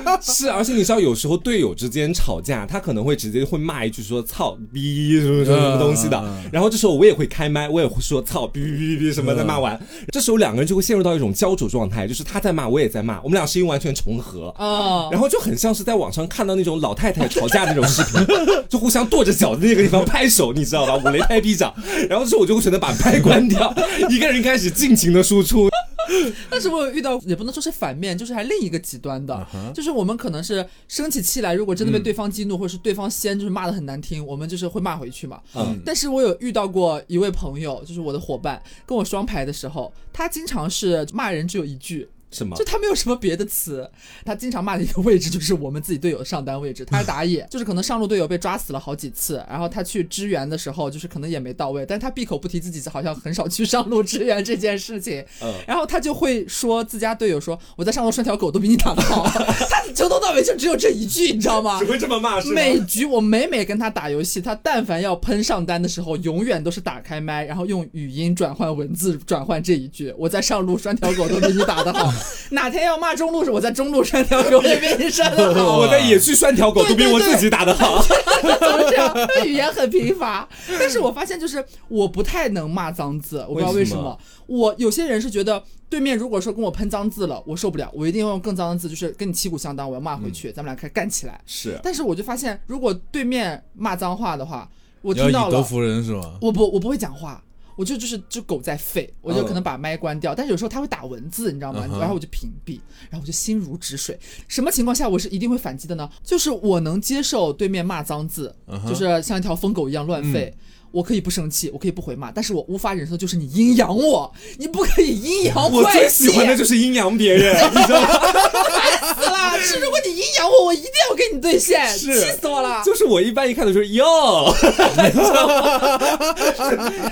[0.23, 6.23] 是，而且你知道，有时候队友之间吵架，他可能会直接会骂一句说“操逼”什么什么什么东西的。
[6.53, 9.79] 然后这时候我也会开麦，我也会说“操逼逼逼”什么的骂完。
[10.13, 15.09] 这时候两个人就会陷入到一种焦灼状态，就是他在骂，我也在骂，我们俩声音完全重合哦。
[15.11, 18.27] 然后就很像是在网上看到那种老太太吵架那种视频，
[18.69, 20.97] 就互相跺着脚在那个地方拍手，你知道吧？
[20.97, 21.75] 五雷拍逼掌。
[22.09, 23.75] 然后之后我就会选择把麦关掉，
[24.09, 25.69] 一个人开始尽情的输出。
[26.51, 35.41] 但是我有遇到，也不能说是反面，就是还另一个极端的，就是我们可能是生起气来，如果真的被对方激怒，或者是对方先就是骂的很难听，我们就是会骂回去嘛。
[35.55, 35.81] 嗯。
[35.85, 42.09] 但是我有遇到过一位朋友，就是我的伙伴，跟我双排的时候，他经常是骂人只有一句。
[42.35, 42.57] 什么？
[42.57, 43.89] 就他没有什么别的词，
[44.25, 46.85] 他经常骂的一个位置就是我们自己队友的上单位置。
[46.85, 55.25] 他是打野， 就是可能上路队友被抓死了好几次，然后他去支援的时候，就是可能也没到位，但他闭口不提自己好像很少去上路支援这件事情。
[55.41, 61.79] 嗯，然后他就会说自家队友说我在上路拴条狗都比你打得好， 他从头到尾就只有这一句，你知道吗？
[61.79, 62.55] 只会这么骂是吗？
[62.55, 72.13] 每局我每每跟他打游戏，他但凡要喷上单的时候，永远都是打开麦，然后用语音转换文字转换这一句：我在上路拴条狗都比你打得好。
[72.51, 75.79] 哪天要骂中路时，我在中路删条狗也比你删的好。
[75.81, 78.03] 我在野区删条狗都比我自己打的好。
[78.05, 79.15] 怎么这样？
[79.45, 80.49] 语言很贫乏。
[80.79, 84.19] 但是我发现就是我不太能骂脏字，我不知道为什么。
[84.47, 91.41] 我有些人是觉得对面如果说跟我喷脏字了，我受不了，我一定要用更脏的字，就是跟你旗鼓相当，我要骂回去，咱们俩开始干起来。
[91.47, 91.79] 是。
[91.83, 94.69] 但是我就发现，如果对面骂脏话的话，
[95.01, 95.49] 我听到了。
[95.49, 96.37] 以德服人是吗？
[96.43, 97.43] 我不，我不会讲话。
[97.77, 101.87] 我就就是就狗在吠，我就可能把麦关掉，但是有时候它会打文字，你知道吗？
[101.99, 104.19] 然后我就屏蔽，然后我就心如止水。
[104.49, 106.09] 什么情况下我是一定会反击的呢？
[106.23, 108.55] 就是我能接受对面骂脏字，
[108.89, 110.53] 就是像一条疯狗一样乱吠。
[110.95, 118.07] 我可以不生气，我可以不回骂，但是我无法忍受就是你阴阳我，你不可以阴阳我最喜欢的就是阴阳别人， 你知道吗？
[118.07, 119.59] 烦死了！
[119.61, 122.81] 是如果你阴阳我，我一定要跟你对线，气死我了！
[122.85, 124.55] 就是我一般一看到说哟，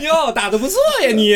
[0.00, 1.30] 哟打的不错呀你，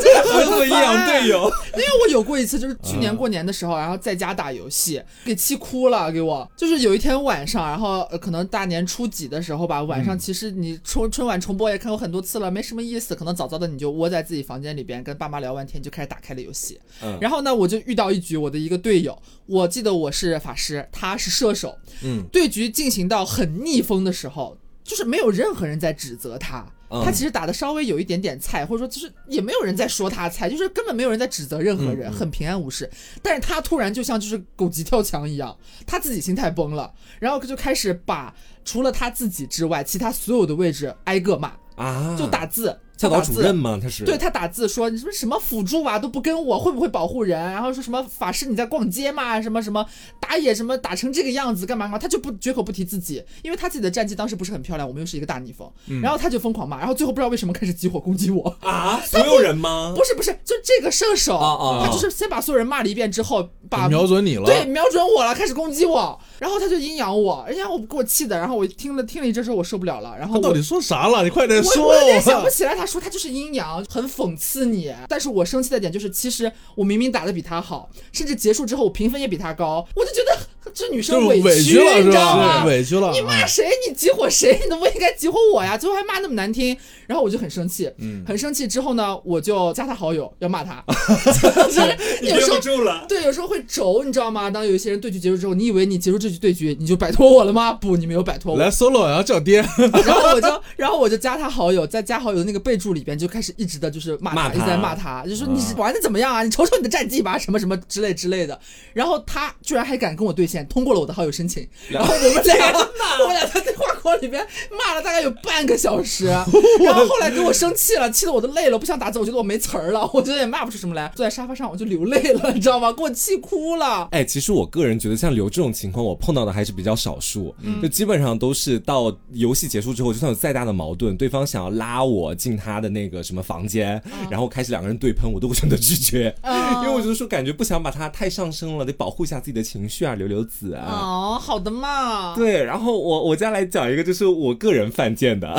[0.00, 1.50] 这个做阴阳队友。
[1.74, 11.79] 因为我有过一次，就是去年过年的时候，然后在家打游戏，给气哭了，给我就是有一天晚上，然后可能大年初几的时候吧，晚上其实你春春晚重播也。
[11.80, 13.16] 看过很多次了，没什么意思。
[13.16, 16.78] 可能早早的你就窝在自己房间里边，跟爸妈聊完天，就开始打开了游戏。
[17.02, 21.78] 嗯，然后呢，我就遇到一局我的一个队友，我记得我是法师，他是射手。
[22.04, 32.90] 嗯，对局进行到很逆风的时候，就是没有任何人在指责他，他其实打的稍微有一点点菜，或者说就是也没有人在说他菜，就是根本没有人在指责任何人，很平安无事。
[33.22, 41.52] 但是他突然就像就是狗急跳墙一样，他自己心态崩了，然后就开始把除了他自己之外，其他所有的位置挨个骂。
[41.80, 42.78] 啊，就打字。
[43.00, 43.78] 教导主任吗？
[43.82, 47.40] 他是对他打字说你什么什么辅助啊都不跟我会不会保护人？
[47.50, 49.40] 然后说什么法师你在逛街吗？
[49.40, 49.86] 什么什么
[50.20, 51.98] 打野什么打成这个样子干嘛嘛？
[51.98, 55.66] 他就不绝口不提自己，因为他自己的战绩当时不是很漂亮，我们又是一个大逆风，
[56.02, 59.00] 然后他就疯狂骂，然后最后不知道为什么开始集火攻击我啊！
[59.08, 59.94] 所有人吗？
[59.96, 61.38] 不是不是，就这个射手，
[61.82, 71.24] 他就是先把所有人骂了一遍之后，把瞄准你了，对，瞄准我了，开始攻击我，然后他就阴阳我，人家我给我气的，然后我听了听了一阵之后我受不了了，然后到底说啥了？
[71.24, 73.84] 你快点说，我有点想不起来，他说他就是阴阳。
[73.88, 80.38] 很讽刺你，但是我生气的点就是，其实我明明打的比他好，甚至结束之后我评分也比他高，我就觉得
[80.72, 82.64] 这女生委屈了，你知道吗？
[82.64, 83.12] 委屈了。
[83.12, 83.68] 你骂谁？
[83.88, 84.58] 你急火谁？
[84.62, 85.76] 你都不应该急火我呀！
[85.76, 86.76] 最后还骂那么难听，
[87.10, 88.68] 然后我就很生气，嗯，很生气。
[88.68, 90.80] 之后呢，我就加他好友， 要骂他。
[92.22, 92.60] 有时候
[93.08, 94.48] 对，有时候会轴，你知道吗？
[94.48, 97.72] 当有一些人对局结束之后，你以为你结束这局对局，你就摆脱我了吗？
[97.72, 98.58] 不，你没有摆脱我。
[98.60, 99.56] 来 solo，然后叫爹。
[100.06, 106.44] 然后我就，然后我就加他好友，在加好友的那个备注里边就开始一直的就是骂他，一直在骂他，就说你玩的怎么样啊？
[106.44, 108.56] 你瞅瞅你的战绩吧，什么什么之类之类的。
[108.92, 111.66] 然后他居然还敢跟我对线，通过了我的好友申请。
[111.88, 112.72] 然后我们俩，
[113.20, 116.26] 我们俩在对话框里边骂了大概有半个小时。
[116.26, 121.10] 然后 后来给我生气了，气得我都累了，不想打字，我觉得我没词儿了， 我觉得也骂不出什么来。
[121.14, 122.92] 坐在沙发上我就流泪了，你知道吗？
[122.92, 124.08] 给我气哭了。
[124.12, 136.34] 哎，其实我个人觉得像刘这种情况，我碰到的还是比较少数，就基本上都是到游戏结束之后，就算有再大的矛盾，对方想要拉我进他的那个什么房间，然后开始两个人对喷，我都会选择拒绝，
[136.82, 140.86] 因为我觉得说感觉不想把他太上升了，得保护一下自己的情绪啊，刘刘子啊。
[140.90, 142.34] 哦，好的嘛。
[142.34, 145.48] 对，然后我我再来讲一个，就是我个人犯贱的，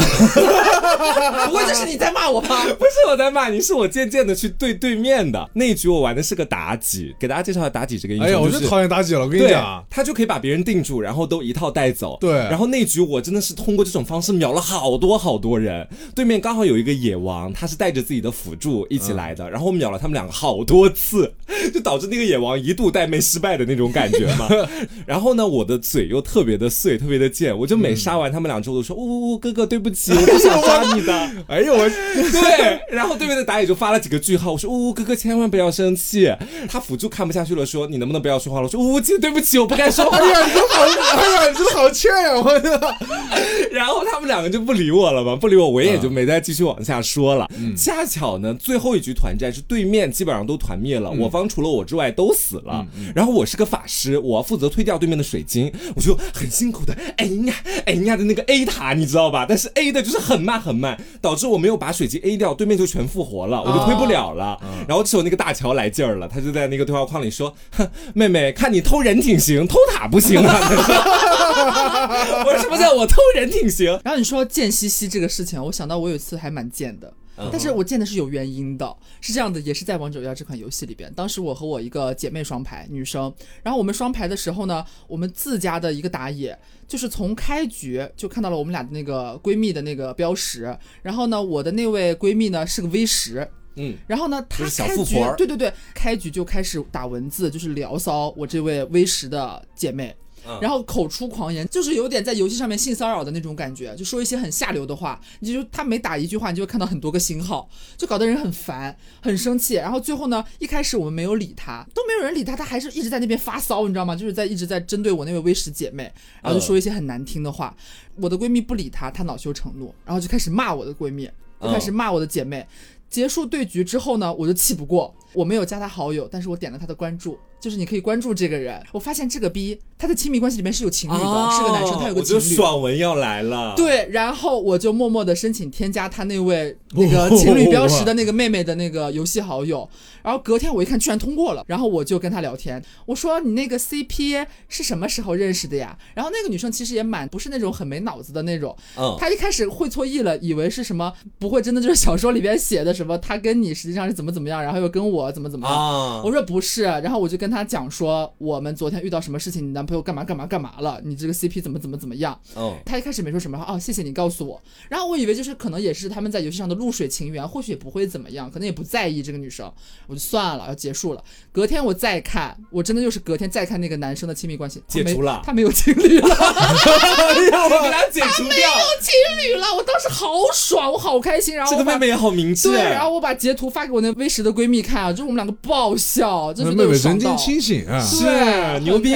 [1.49, 2.63] 不会就是你在骂我吧？
[2.77, 8.27] 不是我在骂你，是我渐渐的去对对面的那一局，我玩的是个妲己，给大家介绍一下妲己这个英雄。
[8.27, 12.17] 哎呀，我就讨厌妲己了，我跟你讲，他就可以把别人定住，然后都一套带走。
[12.19, 21.33] 对，然后那局我真的是通过这种方式秒了好多好多人，对面刚好有一个野王，他是带着自己的辅助一起来的，然后我秒了他们两个好多次，
[21.73, 24.47] 就导致那个野王一度带妹失败的那种感觉嘛。
[25.05, 31.20] 然后呢，我的嘴又特别的碎，特别的贱，我就每杀完他们俩之后都说，呜呜哥哥对不起，我不想杀你的。
[31.47, 36.31] 哎呦我， 对，然后对面的打野就发了几个句号，我说呜呜哥哥千万不要生气。
[36.69, 38.63] 他辅助看不下去了，说你能不能不要说话了？
[38.65, 40.17] 我说呜呜姐对不起，我不该说话。
[40.17, 42.95] 哎呀，你好，哎呀，你真的好欠呀，我的。
[43.71, 47.49] 然后他们两个就不理我了嘛，不理我，我也就没再继续往下说了。
[47.75, 52.85] 恰巧呢，最后一局团战是对面基本上都团灭了，我方除了我之外都死了。
[53.13, 57.53] 然后我是个法师，我要负责推掉对面的水晶，我就很辛苦的哎呀
[57.85, 59.45] 哎呀的那个 A 塔，你知道吧？
[59.49, 64.57] 但是 A 的就是很慢很慢，导致我没有把水晶 A 掉，对面就全复活了，我就推不了了。
[64.87, 70.59] 然后这时候那个大乔来劲儿了，他就在那个对话框里说：“哼，妹妹，看你偷人挺行，偷塔不行啊。”
[72.45, 73.87] 我说什么叫我偷人挺行？
[74.03, 77.13] 然后你说贱兮兮这个事情，我想到我有一次还蛮贱的。
[77.51, 81.11] 但是我见的是有原因的，是这样的，也是在王者荣耀这款游戏里边。
[81.15, 86.55] 当时我和我一个姐妹双排，女生，然后我们双排的时候呢，我们自家的一个打野，
[86.87, 93.49] 就是从开局就看到了我们俩的那个闺蜜的那个标识，然后呢，我的那位闺蜜呢是个 V 十。
[93.75, 100.15] 嗯，然后呢，他开局对对对，开局就开始打文字，就是聊骚我这位 V 十的姐妹。
[100.61, 105.19] 然后口出狂言，就是有点在游戏上面性骚扰的那种感觉，就说一些很下流的话。
[105.39, 109.75] 你就他每打一句话，你就会看到很多个星号，就搞得人很烦，很生气。
[109.75, 114.15] 然后最后呢，一开始我们没有理他，都没有人理他，他还是一直在那边发骚，你知道吗？
[114.15, 117.75] 就是在一直在针对我那位微十姐妹，然后就说一些很难听的话。
[118.15, 121.29] 我的闺蜜不理他，他恼羞成怒，然后就开始骂我的闺蜜，
[121.61, 122.67] 就开始骂我的姐妹。
[123.09, 127.37] 结束对局之后呢，我就气不过，我没有加他好友，但是我点了他的关注。
[127.61, 132.41] 就是你可以关注这个人，我发现这个逼他的亲密关系里面是有情侣的，是个男生，他有个情侣。
[132.41, 133.75] 爽文要来了。
[133.77, 139.87] 对，然后我就默默的申请添加他那位那个情侣标识的那个妹妹的那个游戏好友，
[140.23, 145.95] 然后隔天我一看居然通过了，然后我就跟他聊天，我说你那个 CP 是什么时候认识的呀？
[146.15, 161.01] 然后那个女生其实也蛮不是那种很没脑子的那种，嗯，她一开始会错意了，以为是什么不会真的就是小说里边写的什么他跟你实际上是怎么怎么样，然后又跟我怎么怎么样，我说不是，然后我就跟他讲说，我们昨天遇到什么事情，你男朋友干嘛干嘛干嘛了？
[161.03, 162.39] 你这个 CP 怎么怎么怎么样？
[162.55, 164.61] 哦，他一开始没说什么，哦，谢谢你告诉我。
[164.89, 169.71] 然后我以为就是可能也是他们在游戏上的露水情缘，或许也不会怎么样，可能也不在意这个女生，
[170.07, 171.23] 我就算了，要结束了。
[171.51, 181.55] 隔天我再看，我真的就是隔天再看那个男生的亲密关系，解除了，他没有情侣了，他解除掉，没有情侣了，我当时好爽，我好开心。
[181.55, 187.99] 然后这个妹妹也好明智，对，然后我把截图发给我那 V 十的闺蜜看啊，就是我们两个爆笑，就是妹妹神经清醒啊。
[187.99, 189.11] 是牛逼，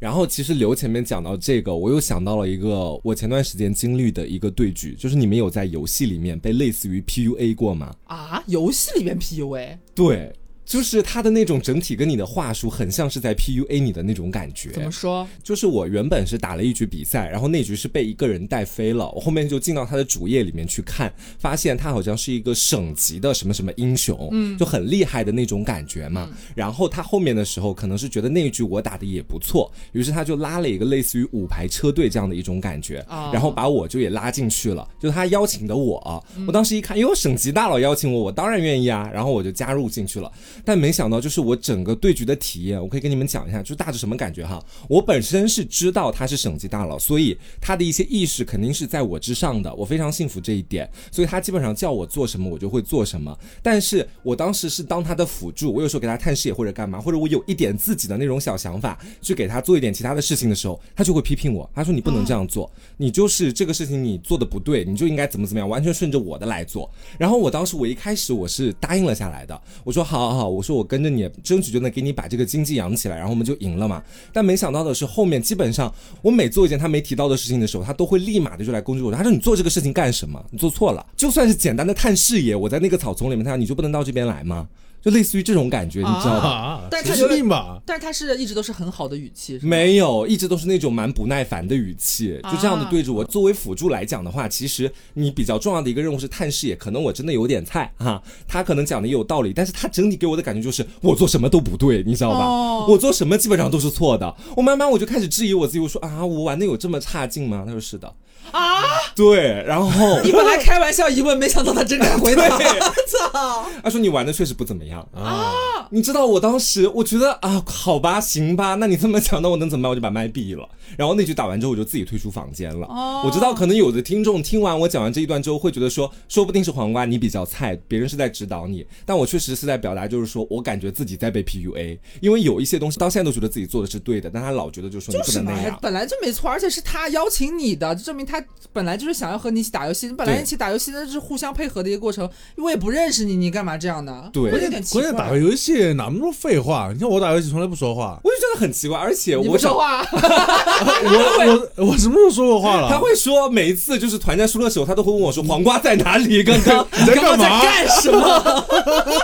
[0.00, 7.94] 然后其实刘前面讲到这个，我又想到了一个我前段时间经历的一个对局，就是你们有在游戏里面被类似于 PUA 过吗？
[8.04, 9.78] 啊，游戏里面 PUA？
[9.94, 10.32] 对。
[10.66, 14.70] 就是他的那种整体跟你的话术很像是在 PUA 你的那种感觉。
[14.70, 15.26] 怎么说？
[15.42, 19.08] 就是我原本是打了一局比赛，然后那局是被一个人带飞了。
[19.12, 26.28] 我后面就进到他的主页里面去看，发现他好像是一个省级的什么什么英雄，嗯，就很厉害的那种感觉嘛。
[26.56, 34.86] 然后他后面的时候可能是觉得那一局我打的也不错，于是他就拉了一个类似于五排车队这样的一种感觉，然后把我就也拉进去了。
[34.98, 39.08] 就他邀请的我，我当时一看，哟，省级大佬邀请我，我当然愿意啊。
[39.14, 40.32] 然后我就加入进去了。
[40.64, 44.62] 但没想到，就是我整个对局的体验，我可以跟你们讲一下，就大致什么感觉哈。
[44.88, 50.88] 我本身是知道他是省级大佬，所以他的一些意识肯定是在我之上的，我非常幸福这一点。
[51.10, 53.36] 所以他基本上叫我做什么，我就会做什么。
[53.62, 66.90] 但是我当时是当他的辅助，我有时候给他探视野或者干嘛，或者我有一点自己的那种小想法，去给他做一点其他的事情的时候，他就会批评我，他说你不能这样做，你就是这个事情你做的不对，你就应该怎么怎么样，完全顺着我的来做。
[67.18, 70.86] 然后我当时我一开始我是答应了下来的，我说好好好，我说我。
[70.86, 74.00] 跟着你，争取就能给你把这个经济养起来，然后我们就赢了嘛。
[74.32, 79.10] 但没想到的是，后面基本上我每做一件他没提到的事情的时候，他都会立马的就来攻击我。
[79.10, 80.40] 他说：“你做这个事情干什么？
[80.52, 81.04] 你做错了。
[81.16, 84.68] 就算是简单的探视野，我在那个草丛里面，他你就不能到这边来吗？”
[85.06, 86.88] 就类似于这种感觉，你知道吧？
[86.90, 87.80] 但是他有病吧？
[87.86, 93.24] 但是他是一直都是很好的语气，没有，一直都是那种蛮不耐烦的语气，就这样的对着我。
[93.24, 98.20] 作为辅助来讲的话，其实你比较重要的一个任务是探视野，可能我真的有点菜哈。
[98.48, 102.84] 他可能讲的也有道理，但是他整体给我的感觉就是我做什么都不对，你知道吧？
[102.88, 104.34] 我做什么基本上都是错的。
[104.56, 107.62] 我慢慢我就开始质疑我自己，我说啊，我玩的有这么差劲吗？
[107.64, 108.12] 他说是的。
[108.52, 108.82] 啊，
[109.14, 112.48] 对，然后 你本来开玩笑一问，没想到他真敢回答。
[113.06, 113.66] 操！
[113.82, 115.52] 他说你玩的确实不怎么样啊。
[115.90, 119.90] 你知道我当时我觉得啊，好吧，行吧，那你这么讲，那我能怎么办？
[119.90, 120.68] 我就把麦闭了。
[120.96, 122.86] 然后那局打完之后，我就自己退出房间了。
[122.86, 128.84] 哦，我知道可能有的听众听完我讲完这一段之后，会觉得说，说不定是黄瓜你比较菜，别人是在指导你。
[129.04, 135.78] 但我确实是在表达，就是说我感觉自己在被 PUA，因为有一些东西到现在都觉得自己做的是对的，但他老觉得就说你不能那样。
[135.80, 138.35] 本来就没错，而且是他邀请你的，就证明他。
[138.40, 142.28] 他本来就是想要和你一起打游戏，你本来一起打游戏那是互相配合的一个过程。
[142.56, 144.30] 我也不认识你，你干嘛这样的？
[144.32, 145.02] 对，有点奇怪。
[145.02, 146.90] 关键打个游戏哪那么多废话？
[146.92, 148.98] 你看我打游戏从来不说话，我就觉得很奇怪。
[148.98, 152.88] 而且我不说话， 我我我什么时候说过话了？
[152.90, 156.42] 他会说每一次就是团战输的时候，他都会问我说：“黄瓜在哪里？
[156.44, 157.62] 刚刚 你在干嘛？
[157.62, 158.66] 干什么？”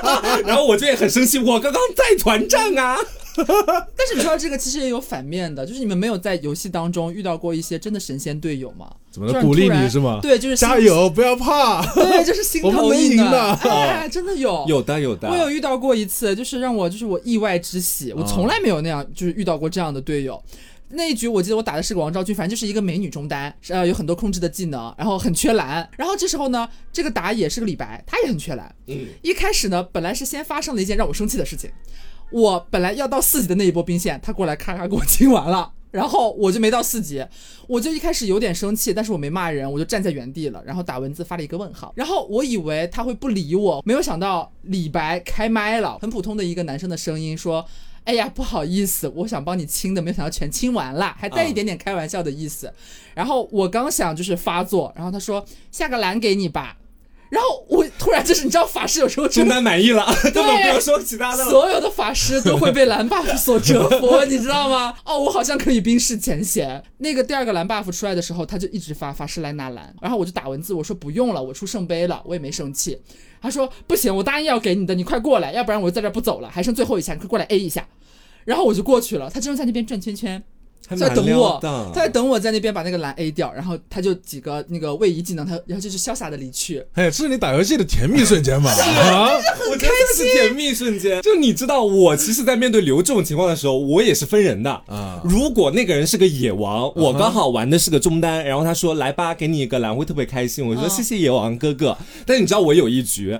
[0.46, 2.96] 然后我就也很生气，我刚刚在团战啊。
[3.34, 8.90] 但是你知道这个其实也有反面的，就是你们没有在游戏当中遇到过一些真的神仙队友吗？
[9.12, 10.18] 怎么鼓励你是吗？
[10.22, 11.84] 对，就是加油，不要怕。
[11.92, 13.52] 对，就是心 头硬的。
[13.52, 15.28] 哎，真的有，有的，有的。
[15.28, 20.42] 我有遇到过一次，就是让我就是我意外之喜，我从来没有那样就是遇到过这样的队友。
[20.94, 25.88] 那一局我记得我打的是个王昭君，反正就是一个美女中单，呃，有很多控制的技能，然后很缺蓝。
[25.96, 28.74] 然后这时候呢，这个打野是个李白，他也很缺蓝。
[28.86, 29.06] 嗯。
[29.22, 31.70] 一开始呢，本来是先发生了一件让我生气的事情。
[32.32, 35.72] 我本来要到四级的那一波兵线，他过来咔咔给我清完了。
[35.92, 37.22] 然后我就没到四级，
[37.68, 47.62] 我就一开始有点生气，但是我没骂人，我就站在原地了，然后打文字发了一个问号，然后我以为他会不理我，没有想到李白开麦了，很普通的一个男生的声音说
[48.04, 52.72] ：“哎呀，不好意思，我想帮你清的，没有想到全清完了，还带一点点开玩笑的意思。”
[53.14, 56.78] 然后我刚想就是发作，然后他说：“下个蓝给你吧。”
[57.32, 60.04] 然后我突然就是，你知道法师有时候真的满意了，
[60.34, 61.42] 根本不用说其他的。
[61.46, 64.94] 所有的法师都会被蓝 buff 所折服， 你知道吗？
[65.02, 66.84] 哦，我好像可以冰释前嫌。
[66.98, 73.00] 那个第二个蓝 buff 出来的时候，他就一直发法师来拿蓝，然后我就打文字，我说不用了，我出圣杯了，我也没生气。
[73.40, 77.88] 他说不行，我答应要给你的，你快过来，要不然我就在这不走了，还剩最后一下，你快过来 A 一下。
[78.44, 80.42] 然后我就过去了，他正在那边转圈圈。
[80.96, 86.84] 在等我，他在等我在那边把那个蓝 A 掉，然后他就几个那个位移技能，他然后就是潇洒的离去。
[86.94, 88.70] 哎，这是你打游戏的甜蜜瞬间吗？
[88.72, 89.30] 啊，
[89.70, 91.22] 我开心，是甜蜜瞬间。
[91.22, 95.20] 就你知道，我其实，在面对刘这种情况的时候，我也是分人的啊。
[95.24, 100.66] 如果那个人是个野王，我刚好玩的是个中单，然后他说来吧，给你一个蓝，会特别开心。
[100.66, 101.96] 我说谢谢野王哥哥。
[102.26, 103.38] 但你知道，我有一局。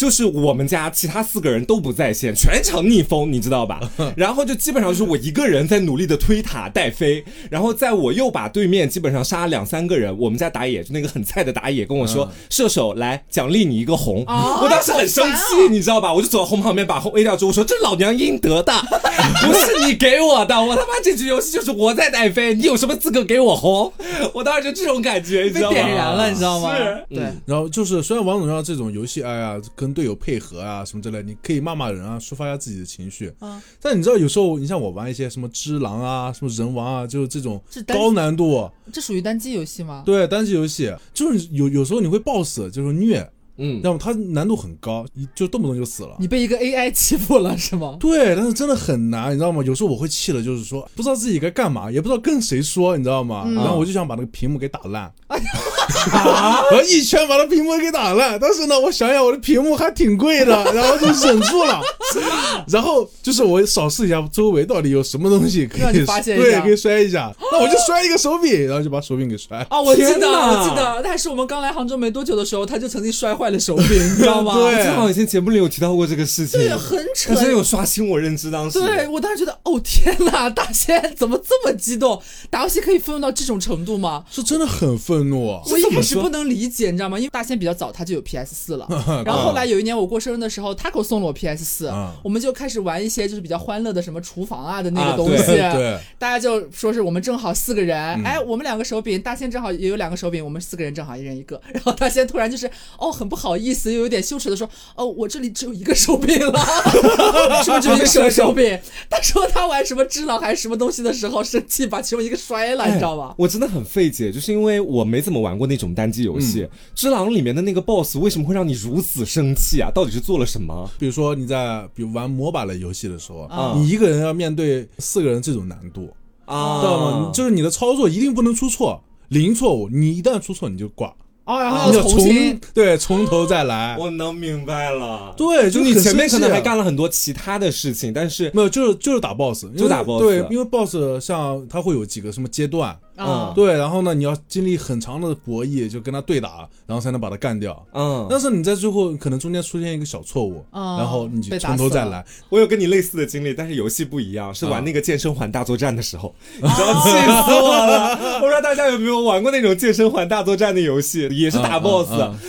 [0.00, 3.78] 就是我们家其他四个人都不在线， 全场逆风，你知道吧？
[4.16, 16.14] 然后就基本上就是我一个人在努力的推塔带飞，然后在我又把对面基本上杀了两三个人，我们家打野就那个很菜的打野跟我说：“射手来奖励你一个红。”我当时很生气，你知道吧？
[16.14, 18.72] 我就走到红旁边把红 A 掉之后说：“这老娘应得的，
[19.44, 23.92] 不是你给我的，我他妈这局游戏就是我在带飞，你有什么资格给我红？”
[24.32, 25.74] 我当时就这种感觉，你知道吗？
[25.74, 26.74] 点燃了，你知道吗？
[26.74, 27.22] 是，对。
[27.44, 33.32] 然后就是虽然王者荣耀这种游戏，哎呀，跟队友配合啊，什么之类，你可以骂骂人啊，抒发一下自己的情绪。
[33.38, 40.02] 啊，但你知道，有时候你像我玩一些什么只狼啊，什么人王啊，就是这种高难度，这属于单机游戏吗？
[40.06, 43.30] 对，单机游戏就是有有时候你会 BOSS 就是虐。
[43.60, 46.16] 嗯，要么它难度很高，一就动不动就死了。
[46.18, 47.96] 你被一个 AI 欺负了是吗？
[48.00, 49.62] 对，但是真的很难，你知道吗？
[49.64, 53.46] 有时候我会气的，就是说不知道自己该干嘛，也不知道跟谁说，你知道吗？
[53.54, 58.38] 然后我就想把那个屏幕给打烂， 然后一拳把那屏幕给打烂。
[58.40, 61.80] 但是呢，我想想我的屏幕还挺贵的，然后就忍住了。
[62.66, 67.32] 然后就是我扫视一下周围到底有什么东西可以对，可以摔一下。
[67.52, 69.58] 那我就摔一个手柄，然后就把手柄给摔。
[69.68, 73.49] 啊，我记得，我记得，但是我们刚来杭州没多久的时候，他就曾经摔坏。
[73.52, 74.54] 的手柄，你知道吗？
[74.54, 78.50] 对，正好以前节目里有提到过这个事情，对，很扯，真有刷新我认知。
[78.50, 82.20] 当时，对我当时觉得，哦天哪，大仙怎么这么激动？
[82.48, 84.24] 打游戏可以愤怒到这种程度吗？
[84.30, 85.60] 是真的很愤怒。
[85.70, 87.18] 我一开始不能理解，你知道吗？
[87.18, 88.86] 因为大仙比较早，他就有 PS 四了。
[89.24, 91.92] 然后后来有一年我过生日的时候，他给我送了我 PS 四，
[92.22, 95.44] 我们就开始玩一些就是比较欢乐的什么厨房啊的那个东西。
[95.46, 101.60] 对，大家就说是我们正好四个人，哎，我们两个手柄，大仙正好也有两个手柄，我们四个人正好一人一个。
[101.72, 104.20] 然后大仙突然就是哦，很不好意思，又有点。
[104.20, 106.60] 羞耻的说：“哦，我这里只有一个手柄了，
[107.64, 108.78] 是不是只有一个手柄？”
[109.08, 113.34] 他说他玩什么只狼还是什么东西的时候生气，把其中一个摔了，你知道吗？
[113.38, 116.68] 我真的很费解，就是因为我没怎么玩过那种单机游戏。
[116.94, 119.90] 只狼里面的那个 BOSS 为什么会让你如此生气啊？
[119.94, 120.88] 到底是做了什么？
[120.98, 126.08] 比如说你在比如玩 MOBA 类游戏的时候，你一个人要面对四个人这种难度
[126.44, 127.30] 啊，知道吗？
[127.32, 131.14] 就是你的操作一定不能出错，零错误，你一旦出错你就挂。
[131.50, 135.34] 哦，然后要重新对从头再来，我能明白了。
[135.36, 140.22] 对，就你前面可能还干了很多其他的事情，但是没有，就是就是打 boss，就打 boss。
[140.22, 142.96] 对，因为 boss 像他会有几个什么阶段。
[143.20, 147.86] 嗯，对，然后呢，你要经历很长的博弈，就跟他对打，然后才能把他干掉。
[147.92, 152.24] 嗯，但是你在最后可能中间出现一个小错误，然后你就从头再来。
[152.48, 158.18] 我有跟你类似的经历，但是游戏不一样，是玩那个健身环大作战的时候，你知道气死我了。
[158.36, 162.08] 我不知道大家有没有玩过那种健身环大作战的游戏，也是打 boss，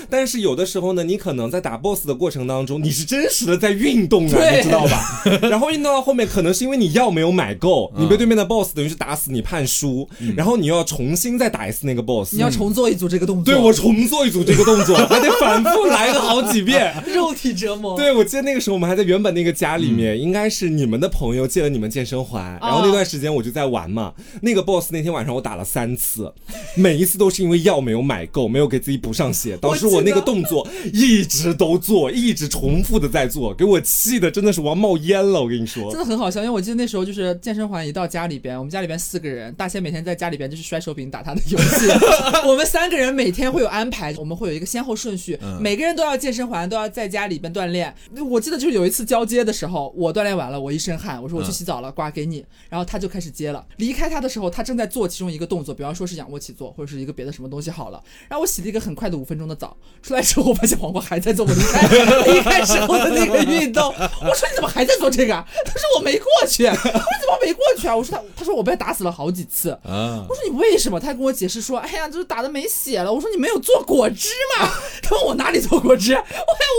[0.10, 5.24] 但是有的时候呢，你可能在打 boss 的过程当中，你是真实的在运动啊，你知道吧？
[5.50, 10.08] 然后运动到后面，可能是因为你药没有买够，你被对面的 boss 等于是打死你判输，
[10.38, 10.61] 然后。
[10.62, 17.97] 你要重新再打一次那个 boss，你要重做一组这个动作，对我重做一组这个动作，还得反复来个好几遍， 肉体折磨。
[17.97, 24.14] 对，我记得那个时候我们还在原本那个家里面，应该是你们的朋友借了你们健身环，然后那段时间我就在玩嘛。
[24.41, 26.32] 那个 boss 那天晚上我打了三次，
[26.76, 35.41] 每一次都是因为药没有买够，没有给自己补上血， 导致我那个动作一直都做，一直重复的在做，给我气的真的是我要冒烟了。
[35.41, 40.51] 我跟你说，真的很好笑，因为我记得那时候就是健身环一到家里边，我们家里边四个人，大仙每天在家里边。
[40.52, 41.88] 就是摔手柄打他的游戏。
[42.45, 47.95] 我们三个人每天会有安排，我们会有一个先后顺序，每个人都要健身环，都要在家里边锻炼。
[48.30, 53.66] 我记得就是有一次交接的时候，我锻炼完了，我一身汗，我说我去洗澡了，挂给你，然后他就开始接了。
[53.78, 58.04] 离开他的时候，他正在做其中一个动作，比方说是仰卧起坐，或者是一个别的什么东西好了。
[58.28, 61.88] 然后我洗了一个很快的五分钟的澡，出来之后我发现黄瓜还在做我离开
[62.34, 63.93] 离开时候的那个运动。
[63.93, 65.34] 我说你怎么还在做这个？
[65.66, 66.66] 他说我没过去。
[66.66, 67.95] 我说怎么没过去啊？
[67.95, 69.72] 我说他他说我被打死了好几次。
[69.84, 71.00] 啊，我说你为什么？
[71.00, 73.12] 他跟我解释说，哎呀，就是打的没血了。
[73.12, 74.70] 我说你没有做果汁吗？
[75.04, 76.14] 他问我哪里做果汁？
[76.14, 76.26] 我哎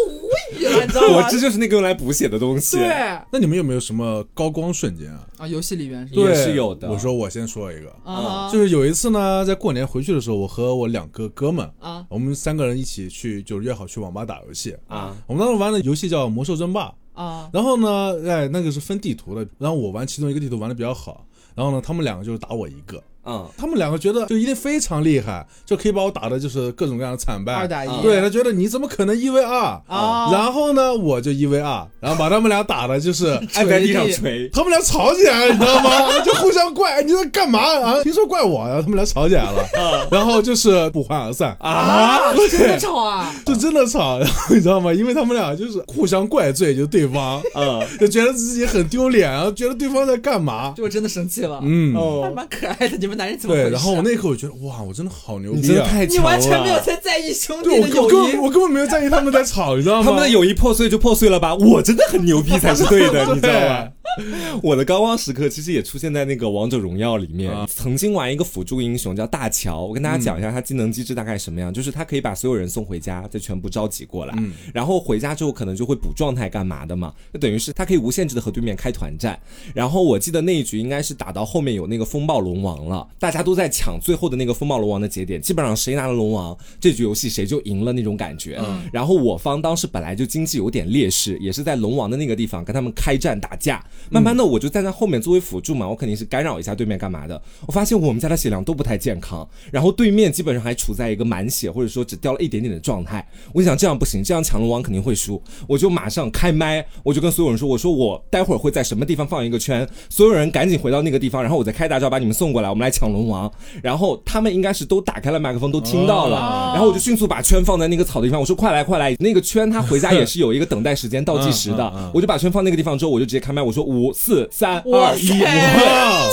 [0.06, 1.20] 我无语了，你知道吗？
[1.20, 2.76] 果汁就是那个用来补血的东西。
[2.78, 2.88] 对，
[3.30, 5.26] 那你们有没有什么高光瞬间啊？
[5.38, 6.90] 啊，游戏里面也是有的。
[6.90, 15.16] 我说我先说一个啊，就是有一次呢，在过年回去的时候，我和我两个哥们啊，我们三个人一起去，就约好去网吧打游戏啊。
[15.26, 23.02] 我们当时玩的游戏叫《魔兽争霸》啊，然后呢，哎，那个是分地图的，然后我玩其中一个地图玩的比较好，然后呢，他们两个就是打我一个。
[23.24, 27.54] 嗯，他们两个觉得就一定非常厉害，就可以把我打的，就是各种各样的惨败。
[27.54, 30.28] 二打一，对他觉得你怎么可能一 v 二啊？
[30.32, 36.20] 然后呢，我就一 v 二，然后把他们俩打的就是 按在地上锤， 他们俩吵起来了，你知道吗？
[36.24, 38.02] 就互相怪，你在干嘛啊？
[38.02, 38.82] 听说怪我然后？
[38.82, 42.32] 他们俩吵起来了，然后就是不欢而散啊！
[42.50, 43.32] 真的吵啊？
[43.46, 44.92] 就真的吵，然后你知道吗？
[44.92, 50.74] 因为他们俩就是互相怪罪，就对方，嗯，就觉得自己很丢脸，然后觉得对方在干嘛？
[50.76, 53.11] 就真的生气了，嗯，还蛮可爱的，你们。
[53.16, 55.88] 男人怎么对，然后我那一刻我觉得哇，我真的好牛逼啊！
[56.08, 60.04] 你完全没有在在意兄弟的友谊，我根本没有在意他们在吵，你知道吗？
[60.04, 61.54] 他们的友谊破碎就破碎了吧？
[61.54, 63.88] 我真的很牛逼才是对的， 你知道吗？
[64.62, 74.34] 我的高光时刻其实也出现在那个王者荣耀里面，曾经玩一个辅助英雄叫大乔，我跟大家讲一下他技能机制大概什么样，就是他可以把所有人送回家，再全部召集过来，
[74.74, 79.38] 然后回家之后可能就会补状态干嘛的嘛，就等于是他可以无限制的和对面开团战。
[79.74, 88.61] 然后我记得那一局应该是打到后面有那个风暴龙王了，大家都在抢最后的那个风暴龙王的节点，基本上谁拿了龙王，这局游戏谁就赢了那种感觉。
[88.92, 93.82] 然后我方当时本来就经济有点劣势，也是在龙王的那个地方跟他们开战打架。
[94.11, 97.40] 慢慢的，我就站在后面作为辅助嘛，我肯定是干扰一下对面干嘛的。
[97.66, 103.26] 我发现我们家的血量都不太健康，然后对面基本上还处在一个满血或者说只掉了一点点的状态。
[103.53, 105.43] 我想这样不行，这样抢龙王肯定会输。
[105.66, 113.51] 我就马上开麦，我就跟所有人说：“我说我待会儿会在什么地方放一个圈，所有人赶紧回到那个地方，然后我再开大招把你们送过来，我们来抢龙王。”
[113.82, 116.72] 然后他们应该是都打开了麦克风，都听到了。
[116.72, 125.42] 然后我就迅速把圈放在那个草的地方，我说：“快来快来！”那个圈他回家也是有一个等待时间倒计时的，我就把圈放那个地方之后，我就直接开麦，我说：“五四三二一，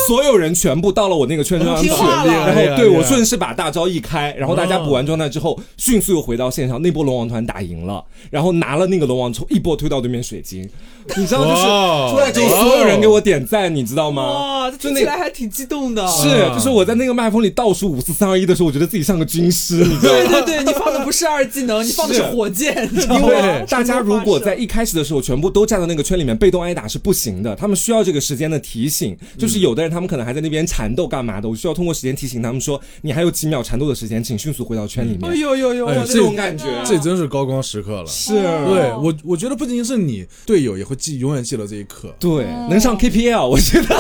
[0.08, 10.70] 所有人全部到了我那个圈上去，然后对我顺势把大招一开，然后大家补完状态之后，迅速又回到线上，那波龙王团打赢了，然后拿了那个龙王，从一波推到对面水晶。
[11.18, 11.64] 你知道就是
[12.12, 14.24] 出来之后，所有人给我点赞，你知道吗？
[14.24, 16.08] 哇，听起来还挺激动的。
[16.08, 19.78] 是，就是我在那个麦克风里倒数五四三二一的时候，我觉得自己像个军师。
[19.78, 22.88] 你知道对对对，你放的不是二技能， 你放的是火箭。
[23.10, 29.18] 因为大家如果在一开始的时候全部都站到那个圈里面被动挨打是不行的，他们需要这个时间的提醒。
[29.38, 35.32] 就是有的人他们可能还在那边缠斗干嘛的，我需要通过时间提醒他们说，你还有几秒缠斗的时间，请迅速回到圈里面。
[35.32, 38.06] 哎呦呦呦，这种感觉，这真是高光时刻了。
[38.06, 41.80] 是，对我我觉得不仅仅是你队友也会记，永远记得这。
[41.80, 43.96] 一刻，对，能上 KPL，我觉得，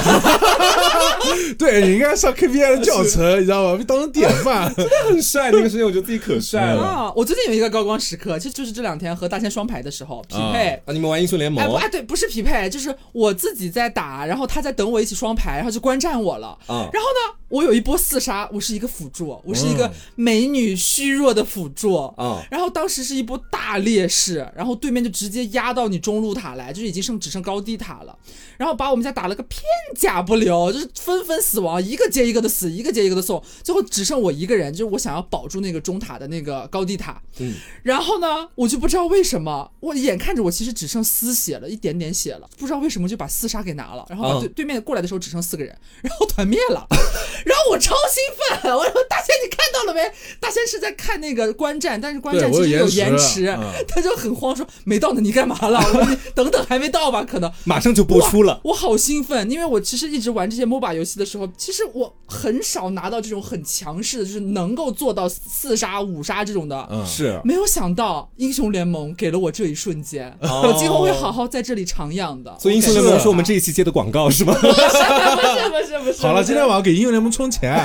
[1.57, 3.77] 对你应该上 KPL 的教程，你知道吗？
[3.77, 5.49] 被当成典范， 真的很帅。
[5.49, 7.13] 那个时间我觉得自己可帅了。
[7.15, 11.73] 我最近有一个高光时刻，其实就是这两天和大仙双排的时候匹配啊，你们玩英雄联盟？
[11.75, 16.57] 哎，对，不是匹配，就是我自己在打，然后他在等我一起双排，然后就观战我了。
[16.67, 17.38] 嗯然后呢？
[17.49, 22.45] 我有一波四杀，我是一个辅助，我是一个美女虚弱的辅助啊。
[22.49, 28.17] 然后当时是一波大劣势，然后对面就直接压到你中路塔来，就是已经剩只剩高低塔了，
[28.57, 29.61] 然后把我们家打了个片
[29.95, 37.21] 甲不留，就是纷纷死亡，一个接一个的死，一个接一个的送，最后只剩我一个人，就是我想要保住那个中塔的那个高地塔。
[37.39, 37.55] 嗯。
[37.83, 46.85] 然后呢，我就不知道为什么，我眼看着我其实只剩丝血了一点点血了，不知道为什么就把四杀给拿了，然后把对对面过来的时候只剩四个人，然后团灭了。
[47.45, 50.01] 然后我超兴奋， 我说大仙你看到了没？
[50.39, 55.79] 大仙是在看那个观战，但是观战其实有延迟，他就很慌说没到呢，你干嘛了？
[55.93, 57.23] 我说你等等还没到吧？
[57.23, 58.59] 可能马上就播出了。
[58.63, 66.87] 我好兴奋，因为我其实一直玩这些 MOBA 游戏的时候，其实我很少拿到这种很强势的，就是能够做到四杀五杀这种的。
[66.91, 72.55] 嗯，是没有想到英雄联盟给了我这一瞬间，我今后会好好在这里徜徉的。
[72.59, 74.53] 所以英雄联盟是我们这一期接的广告是吗？
[74.53, 76.21] 不是不是不是不是。
[76.21, 77.28] 好了，今天晚上给英雄联盟。
[77.31, 77.77] 充钱。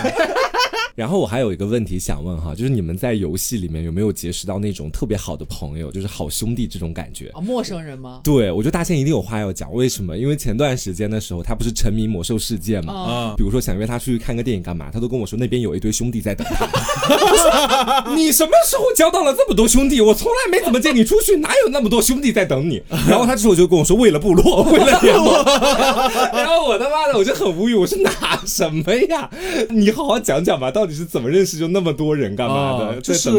[0.95, 7.31] 然后我还有一个问题想问哈，就是你们在游戏里面有没有结识到那种特别好的朋友，就是好兄弟这种感觉？
[7.35, 8.21] 啊，陌生人吗？
[8.23, 9.73] 对，我觉得大仙一定有话要讲。
[9.73, 10.17] 为什么？
[10.17, 12.93] 因为前段时间的时候，他不是沉迷魔兽世界嘛？
[12.95, 16.65] 啊，比如说想约他出去看个电影干嘛，他都跟我说那边有一堆兄弟在等他。
[18.15, 20.01] 你什么时候交到了这么多兄弟？
[20.01, 22.81] 我从来没怎么见你出去，哪有那么多兄弟在等你？
[23.11, 25.45] 然后他这时候就跟我说为了部落， 为了联盟。
[26.33, 29.29] 然后我他妈的我就很无语，我说哪什么呀？
[29.71, 33.01] 你好好讲讲吧，到底是怎么认识就那么多人干嘛的？
[33.01, 33.31] 就是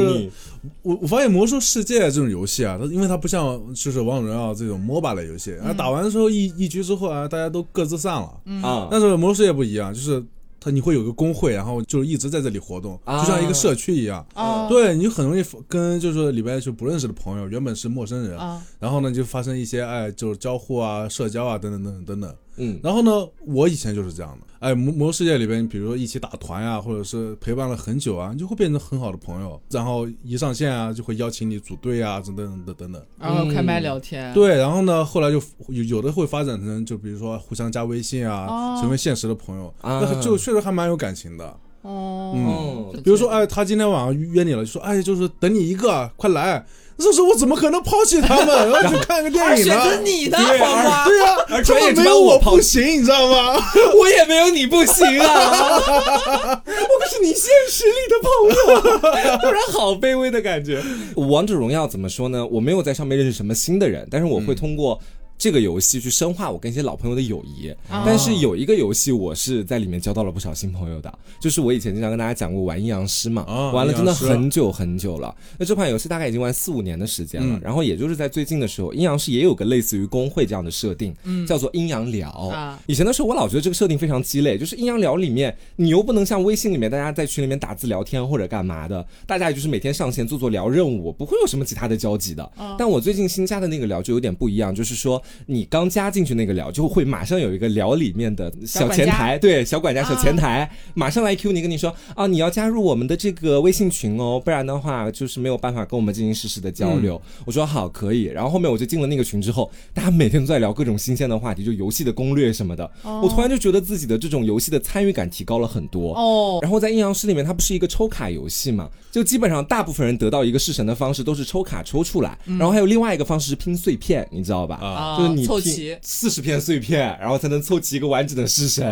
[0.82, 8.88] 我我发现魔兽世界这种游戏啊，它因为它不像就是王者荣耀这种 MOBA 类游戏，然后打完之后一一局之后啊，大家都各自散了啊。
[8.90, 10.24] 但是魔兽世界不一样，就是
[10.60, 14.26] 它你会有个工会，然后就一直在这里活动，就像一个社区一样。
[14.34, 18.36] 啊对你很容易跟就是里边就不认识的朋友，原本是陌生人，
[18.80, 22.36] 然后呢就发生一些哎就是交互啊、社交啊等等等等等等。
[22.58, 23.12] 嗯，然后呢，
[23.46, 24.48] 我以前就是这样的。
[24.60, 29.62] 哎，魔魔世界里边，比如说一起打团呀，或者是陪伴了很久啊，你就会变成很好的朋友。
[29.70, 33.06] 然后一上线啊，就会邀请你组队啊，等等等等等。
[33.20, 34.34] 然后开麦聊天。
[34.34, 41.58] 对，然后呢，后来就有有的会发展成，就比如说互相加微信啊，成为现实的朋友，那就确实还蛮有感情的。
[41.82, 46.66] 哦，嗯，比如说，哎，他今天晚上约你了，就说，哎，就是等你一个，快来。
[46.98, 49.74] 这时候我怎么可能抛弃他们， 然后去看个电影呢？
[49.74, 53.62] 选择你的好吗，对呀，他们没有我不行，你知道吗？
[54.00, 55.62] 我也没有你不行啊，
[56.66, 60.82] 我可是你现实里的朋友，突然好卑微的感觉。
[61.16, 62.46] 王者荣耀怎么说呢？
[62.48, 65.00] 我没有在上面认识什么新的人，但是我会通过。
[65.38, 75.36] 这个游戏去深化我跟一些老朋友的友谊，但是有一个游戏我是在里面交到了不少新朋友的，就是我以前经常跟大家讲过玩阴阳师嘛，玩了真的很久很久了。
[75.60, 81.14] 那这款游戏大概已经玩四五年的时间了，然后也就是在最近的时候，阴阳师也有个类似于工会这样的设定，
[81.46, 82.78] 叫做阴阳寮。
[82.88, 92.50] 以前的时候我老觉得这个设定非常鸡肋，就是阴阳聊里面你又不能像微信里面大家在群里面打字聊天或者干嘛的，大家也就是每天上线做做聊任务，不会有什么其他的交集的。
[92.80, 95.22] 但我最近新加的那个聊就有点不一样，就是说。
[95.48, 107.22] 你刚加进去那个聊，就会马上有一个聊里面的小前台，对，小管家、小前台，马上来 Q 你，跟你说啊，你要加入我们的这个微信群哦，不然的话就是没有办法跟我们进行实时的交流。
[107.46, 108.24] 我说好，可以。
[108.24, 112.90] 然后后面我就进了那个群之后，大家每天都在聊各种新鲜的话题，就游戏的攻略什么的。
[113.04, 116.60] 我突然就觉得自己的这种游戏的参与感提高了很多哦。
[116.62, 118.90] 然后在阴阳师里面，它不是一个抽卡游戏嘛？
[119.12, 124.76] 就基本上大部分人得到一个式神的方式都是抽卡抽出来，然后还有另外一个方式是拼碎片，你知道吧？
[124.76, 128.86] 啊，就是你凑齐四十片碎片，然后才能凑齐一个完整的式神。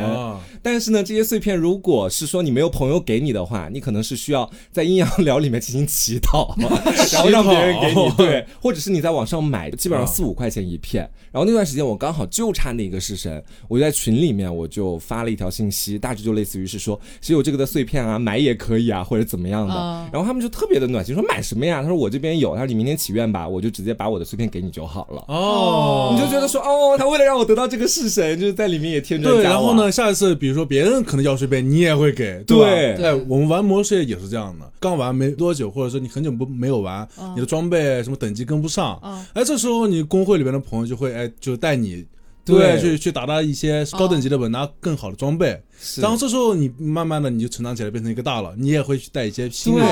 [0.61, 6.53] 但是呢，这些碎片如果是说你没有朋友给你的话，你可能是需要在阴阳寮里面进行祈祷，
[7.13, 11.09] 然后让别人给你，对，或者是你在网上买，基本上四五块钱一片。
[11.31, 19.73] 然后那段时间我刚好就差那个式神，我就在群里面我就发了一条信息，大致就类似于是说，谁有这个的碎片啊，买也可以啊，或者怎么样的。
[20.11, 21.81] 然后他们就特别的暖心，说买什么呀？
[21.81, 25.25] 他说我这边有，他说你明天祈愿吧，我就直接把我的碎片给你就好了。
[25.27, 29.43] 哦，你就觉得说，哦，他为了让我得到这个式神，就是在里面也添砖加瓦。
[29.43, 38.99] 对，然后呢，下一次比如说别人可能要碎片，你也会给，对对，我们玩魔兽也是这样的，刚玩没多久，或者说你很久不没有玩，你的装备什么等级跟不上，
[39.33, 42.05] 哎，这时候你公会里面的朋友就会哎就带你。
[42.45, 45.57] 对，去去打打一些高等级的本，拿更好的装备。
[46.01, 49.87] 然后这时候你慢慢的你就成长起来，变成一个大佬，你也会去带一些新人，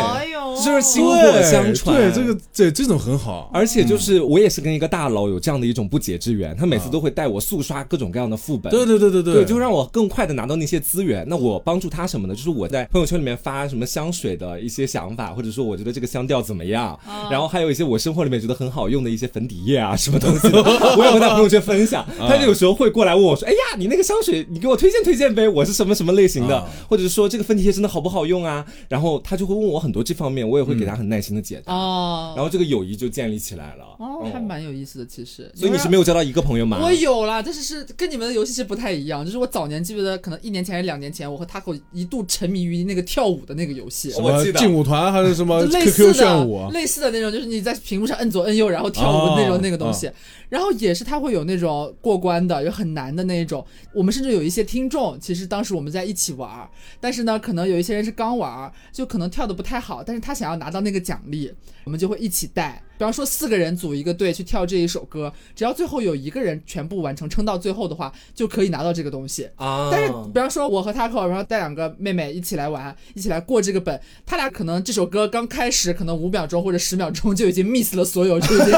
[0.63, 1.95] 就是薪火相传。
[1.95, 3.49] 对，这个这这种很好。
[3.53, 8.71] 而且就是我也是跟一个大佬有这样的一种不解之缘，他每次都会带我速刷各种各样的副本。
[8.71, 11.25] 对对对对对，就让我更快的拿到那些资源。
[11.27, 12.35] 那我帮助他什么呢？
[12.35, 16.97] 就是我在朋友圈里面发什么香水的一些想法，或者说我觉得这个香调怎么样，
[17.29, 20.47] 然后还有一些我生活里面觉得很好用的一些粉底液啊，什么东西，
[20.97, 22.05] 我也会在朋友圈分享。
[22.19, 28.65] 他就有时候会过来问我说：“哎呀，你那个香水，你给我推荐推荐呗，我是什么什么类型的。”或者是说这个粉底液真的好不好用啊？
[28.87, 31.73] 然后他就会问我很多这方面，我也会给他很耐心的解答。
[31.73, 33.85] 哦，然后这个友谊就建立起来了。
[34.21, 35.51] 哦，还蛮有意思的，其实。
[35.55, 36.79] 所以你是没有交到一个朋友吗？
[36.81, 39.25] 我有啦，但是是跟你们的游戏是不太一样。
[39.25, 44.13] 就是我早年记不得，可能一年前还是两年前，我和 Taco 一度沉迷于那个跳舞的那个游戏。
[44.19, 50.09] 我记得劲舞团还是什么 QQ 炫舞，类似的那种，就是你在屏幕上摁左摁右，然后跳舞那种那个东西。
[50.49, 53.65] 然后也是他会有那种过关的，有很难的那一种。
[53.93, 56.69] 我们甚至有一些听众，其实当时我们在一起玩，
[56.99, 61.49] 但是呢，可能有一些人是刚玩，就可能跳的不太好，但是他想要拿到那个奖励，
[61.85, 62.83] 我们就会一起带。
[63.01, 69.89] 比方说四个人组一个队去跳这一首歌，只要最后有一个人全部完成，撑到最后的话，就可以拿到这个东西啊。
[69.91, 78.71] 但是比方说我和 Taco，然后带两个妹妹一起来玩，一起来过这个本，他俩可能这首歌刚开始可能五秒钟或者十秒钟就已经 miss 了所有，就已经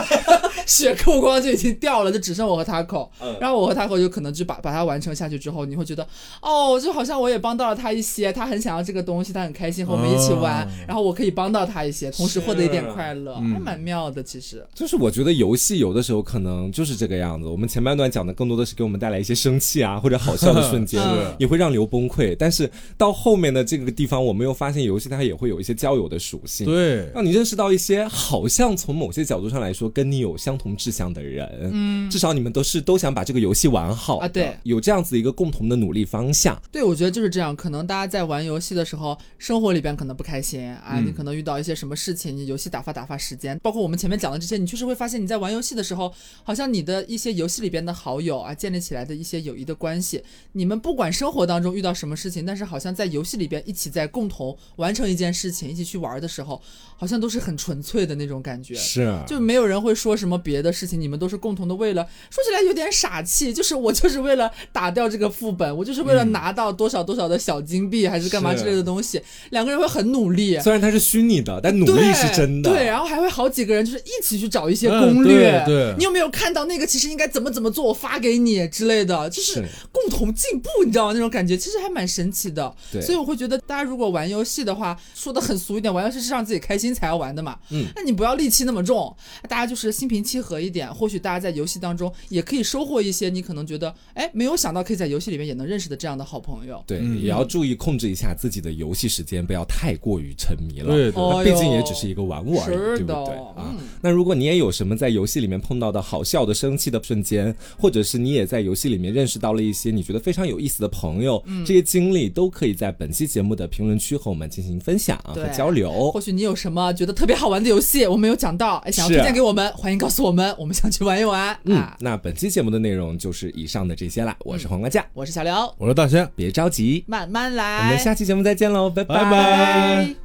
[0.68, 3.10] 血扣光就已经掉了，就只剩我和 Taco。
[3.40, 6.08] 然后我和 Taco 就可能就把把它完成下去之后，你会觉得
[6.42, 14.24] 哦，就好像我也帮到了他一些，他很想要这个东西，他很开心和我们一起玩，然后我可以帮到他一些，同时获得一点快乐，还蛮妙的。
[14.24, 17.48] 其实就是我觉得游戏有的时候可能就是这个样子。
[17.48, 21.02] 我们前半段讲的更多的是给我们带来一些生气啊或者好笑的瞬间，
[21.38, 22.36] 也会让刘崩溃。
[22.40, 31.70] 但是到后面的这个地方，我们又发现游戏它也会有一些交友的属性，对，让你认识到一些好像从某些角度上来说跟你有相同志向的人。
[31.72, 34.28] 嗯，至少你们都是都想把这个游戏玩好啊。
[34.28, 36.60] 对，有这样子一个共同的努力方向。
[36.72, 37.56] 对，我觉得就是这样。
[37.56, 43.58] 可能大家在玩游戏的时候，生活里边可能不开心啊，你可能遇到一些什么事情，你游戏打发打发时间。
[43.62, 50.24] 包括我们前面讲的这些，你确实会发现你在玩游戏的时候，好像你的一些游戏里边的好友啊，建立起来的一些友谊的关系，
[50.54, 56.62] 你们不管生活当中遇到什么事情，但是好像在游戏里边一起在共同完成一件事情，一起去玩的时候，
[56.98, 58.76] 好像都是很纯粹的那种感觉。
[58.76, 62.06] 是，就没有人会说什么别的事情，你们都是共同的为了。
[62.30, 69.22] 说起来有点傻气，就是我就是为了打掉这个副本，我就是为了拿到多少多少的小金币，还是干嘛之类的东西，
[69.52, 70.60] 两个人会很努力。
[70.60, 72.70] 虽然它是虚拟的，但努力是真的。
[72.70, 75.64] 对，然后还会好几个人就是一起去找一些攻略。
[75.66, 76.86] 对，你有没有看到那个？
[76.86, 77.84] 其实应该怎么怎么做？
[77.86, 81.14] 我发给你之类的，就是共同进步，你知道吗？
[81.14, 82.74] 那种感觉其实还蛮神奇的。
[82.92, 87.58] 对，所以我会觉得大家如果玩游戏的话，说的很俗一点，玩游戏是让自己开心才要玩的嘛。
[87.72, 89.16] 嗯，那你不要戾气那么重，
[89.50, 90.94] 大家就是心平气和一点。
[90.94, 96.84] 或许大家在游戏当中也可以收获一些你可能觉得哎没有想到可以在游戏里面也能认识的这样的好朋友。
[96.88, 100.94] 对，也要注意控制一下自己的游戏时间，不要太过于沉迷了。
[100.94, 103.76] 对对，毕竟也只是一个玩物而已，对不对啊？
[104.02, 116.12] 那如果你也有什么在游戏里面碰到的好笑的、生气的瞬间，或者是你也在游戏里面认识到了一些你觉得非常有意思的朋友，这些经历都可以在本期节目的评论区和我们进行分享和交流。
[116.12, 121.58] 或许你有什么觉得特别好玩的游戏，我没有讲到，哎，想要推荐给我们，欢迎告诉我们，我们想去玩一玩。
[121.66, 124.36] 嗯，那本期节目的内容就是以上的这些啦。
[124.40, 127.80] 我是黄瓜酱，我是小刘，我是大轩，别着急，慢慢来。
[127.80, 130.23] 我们下期节目再见喽，拜拜拜。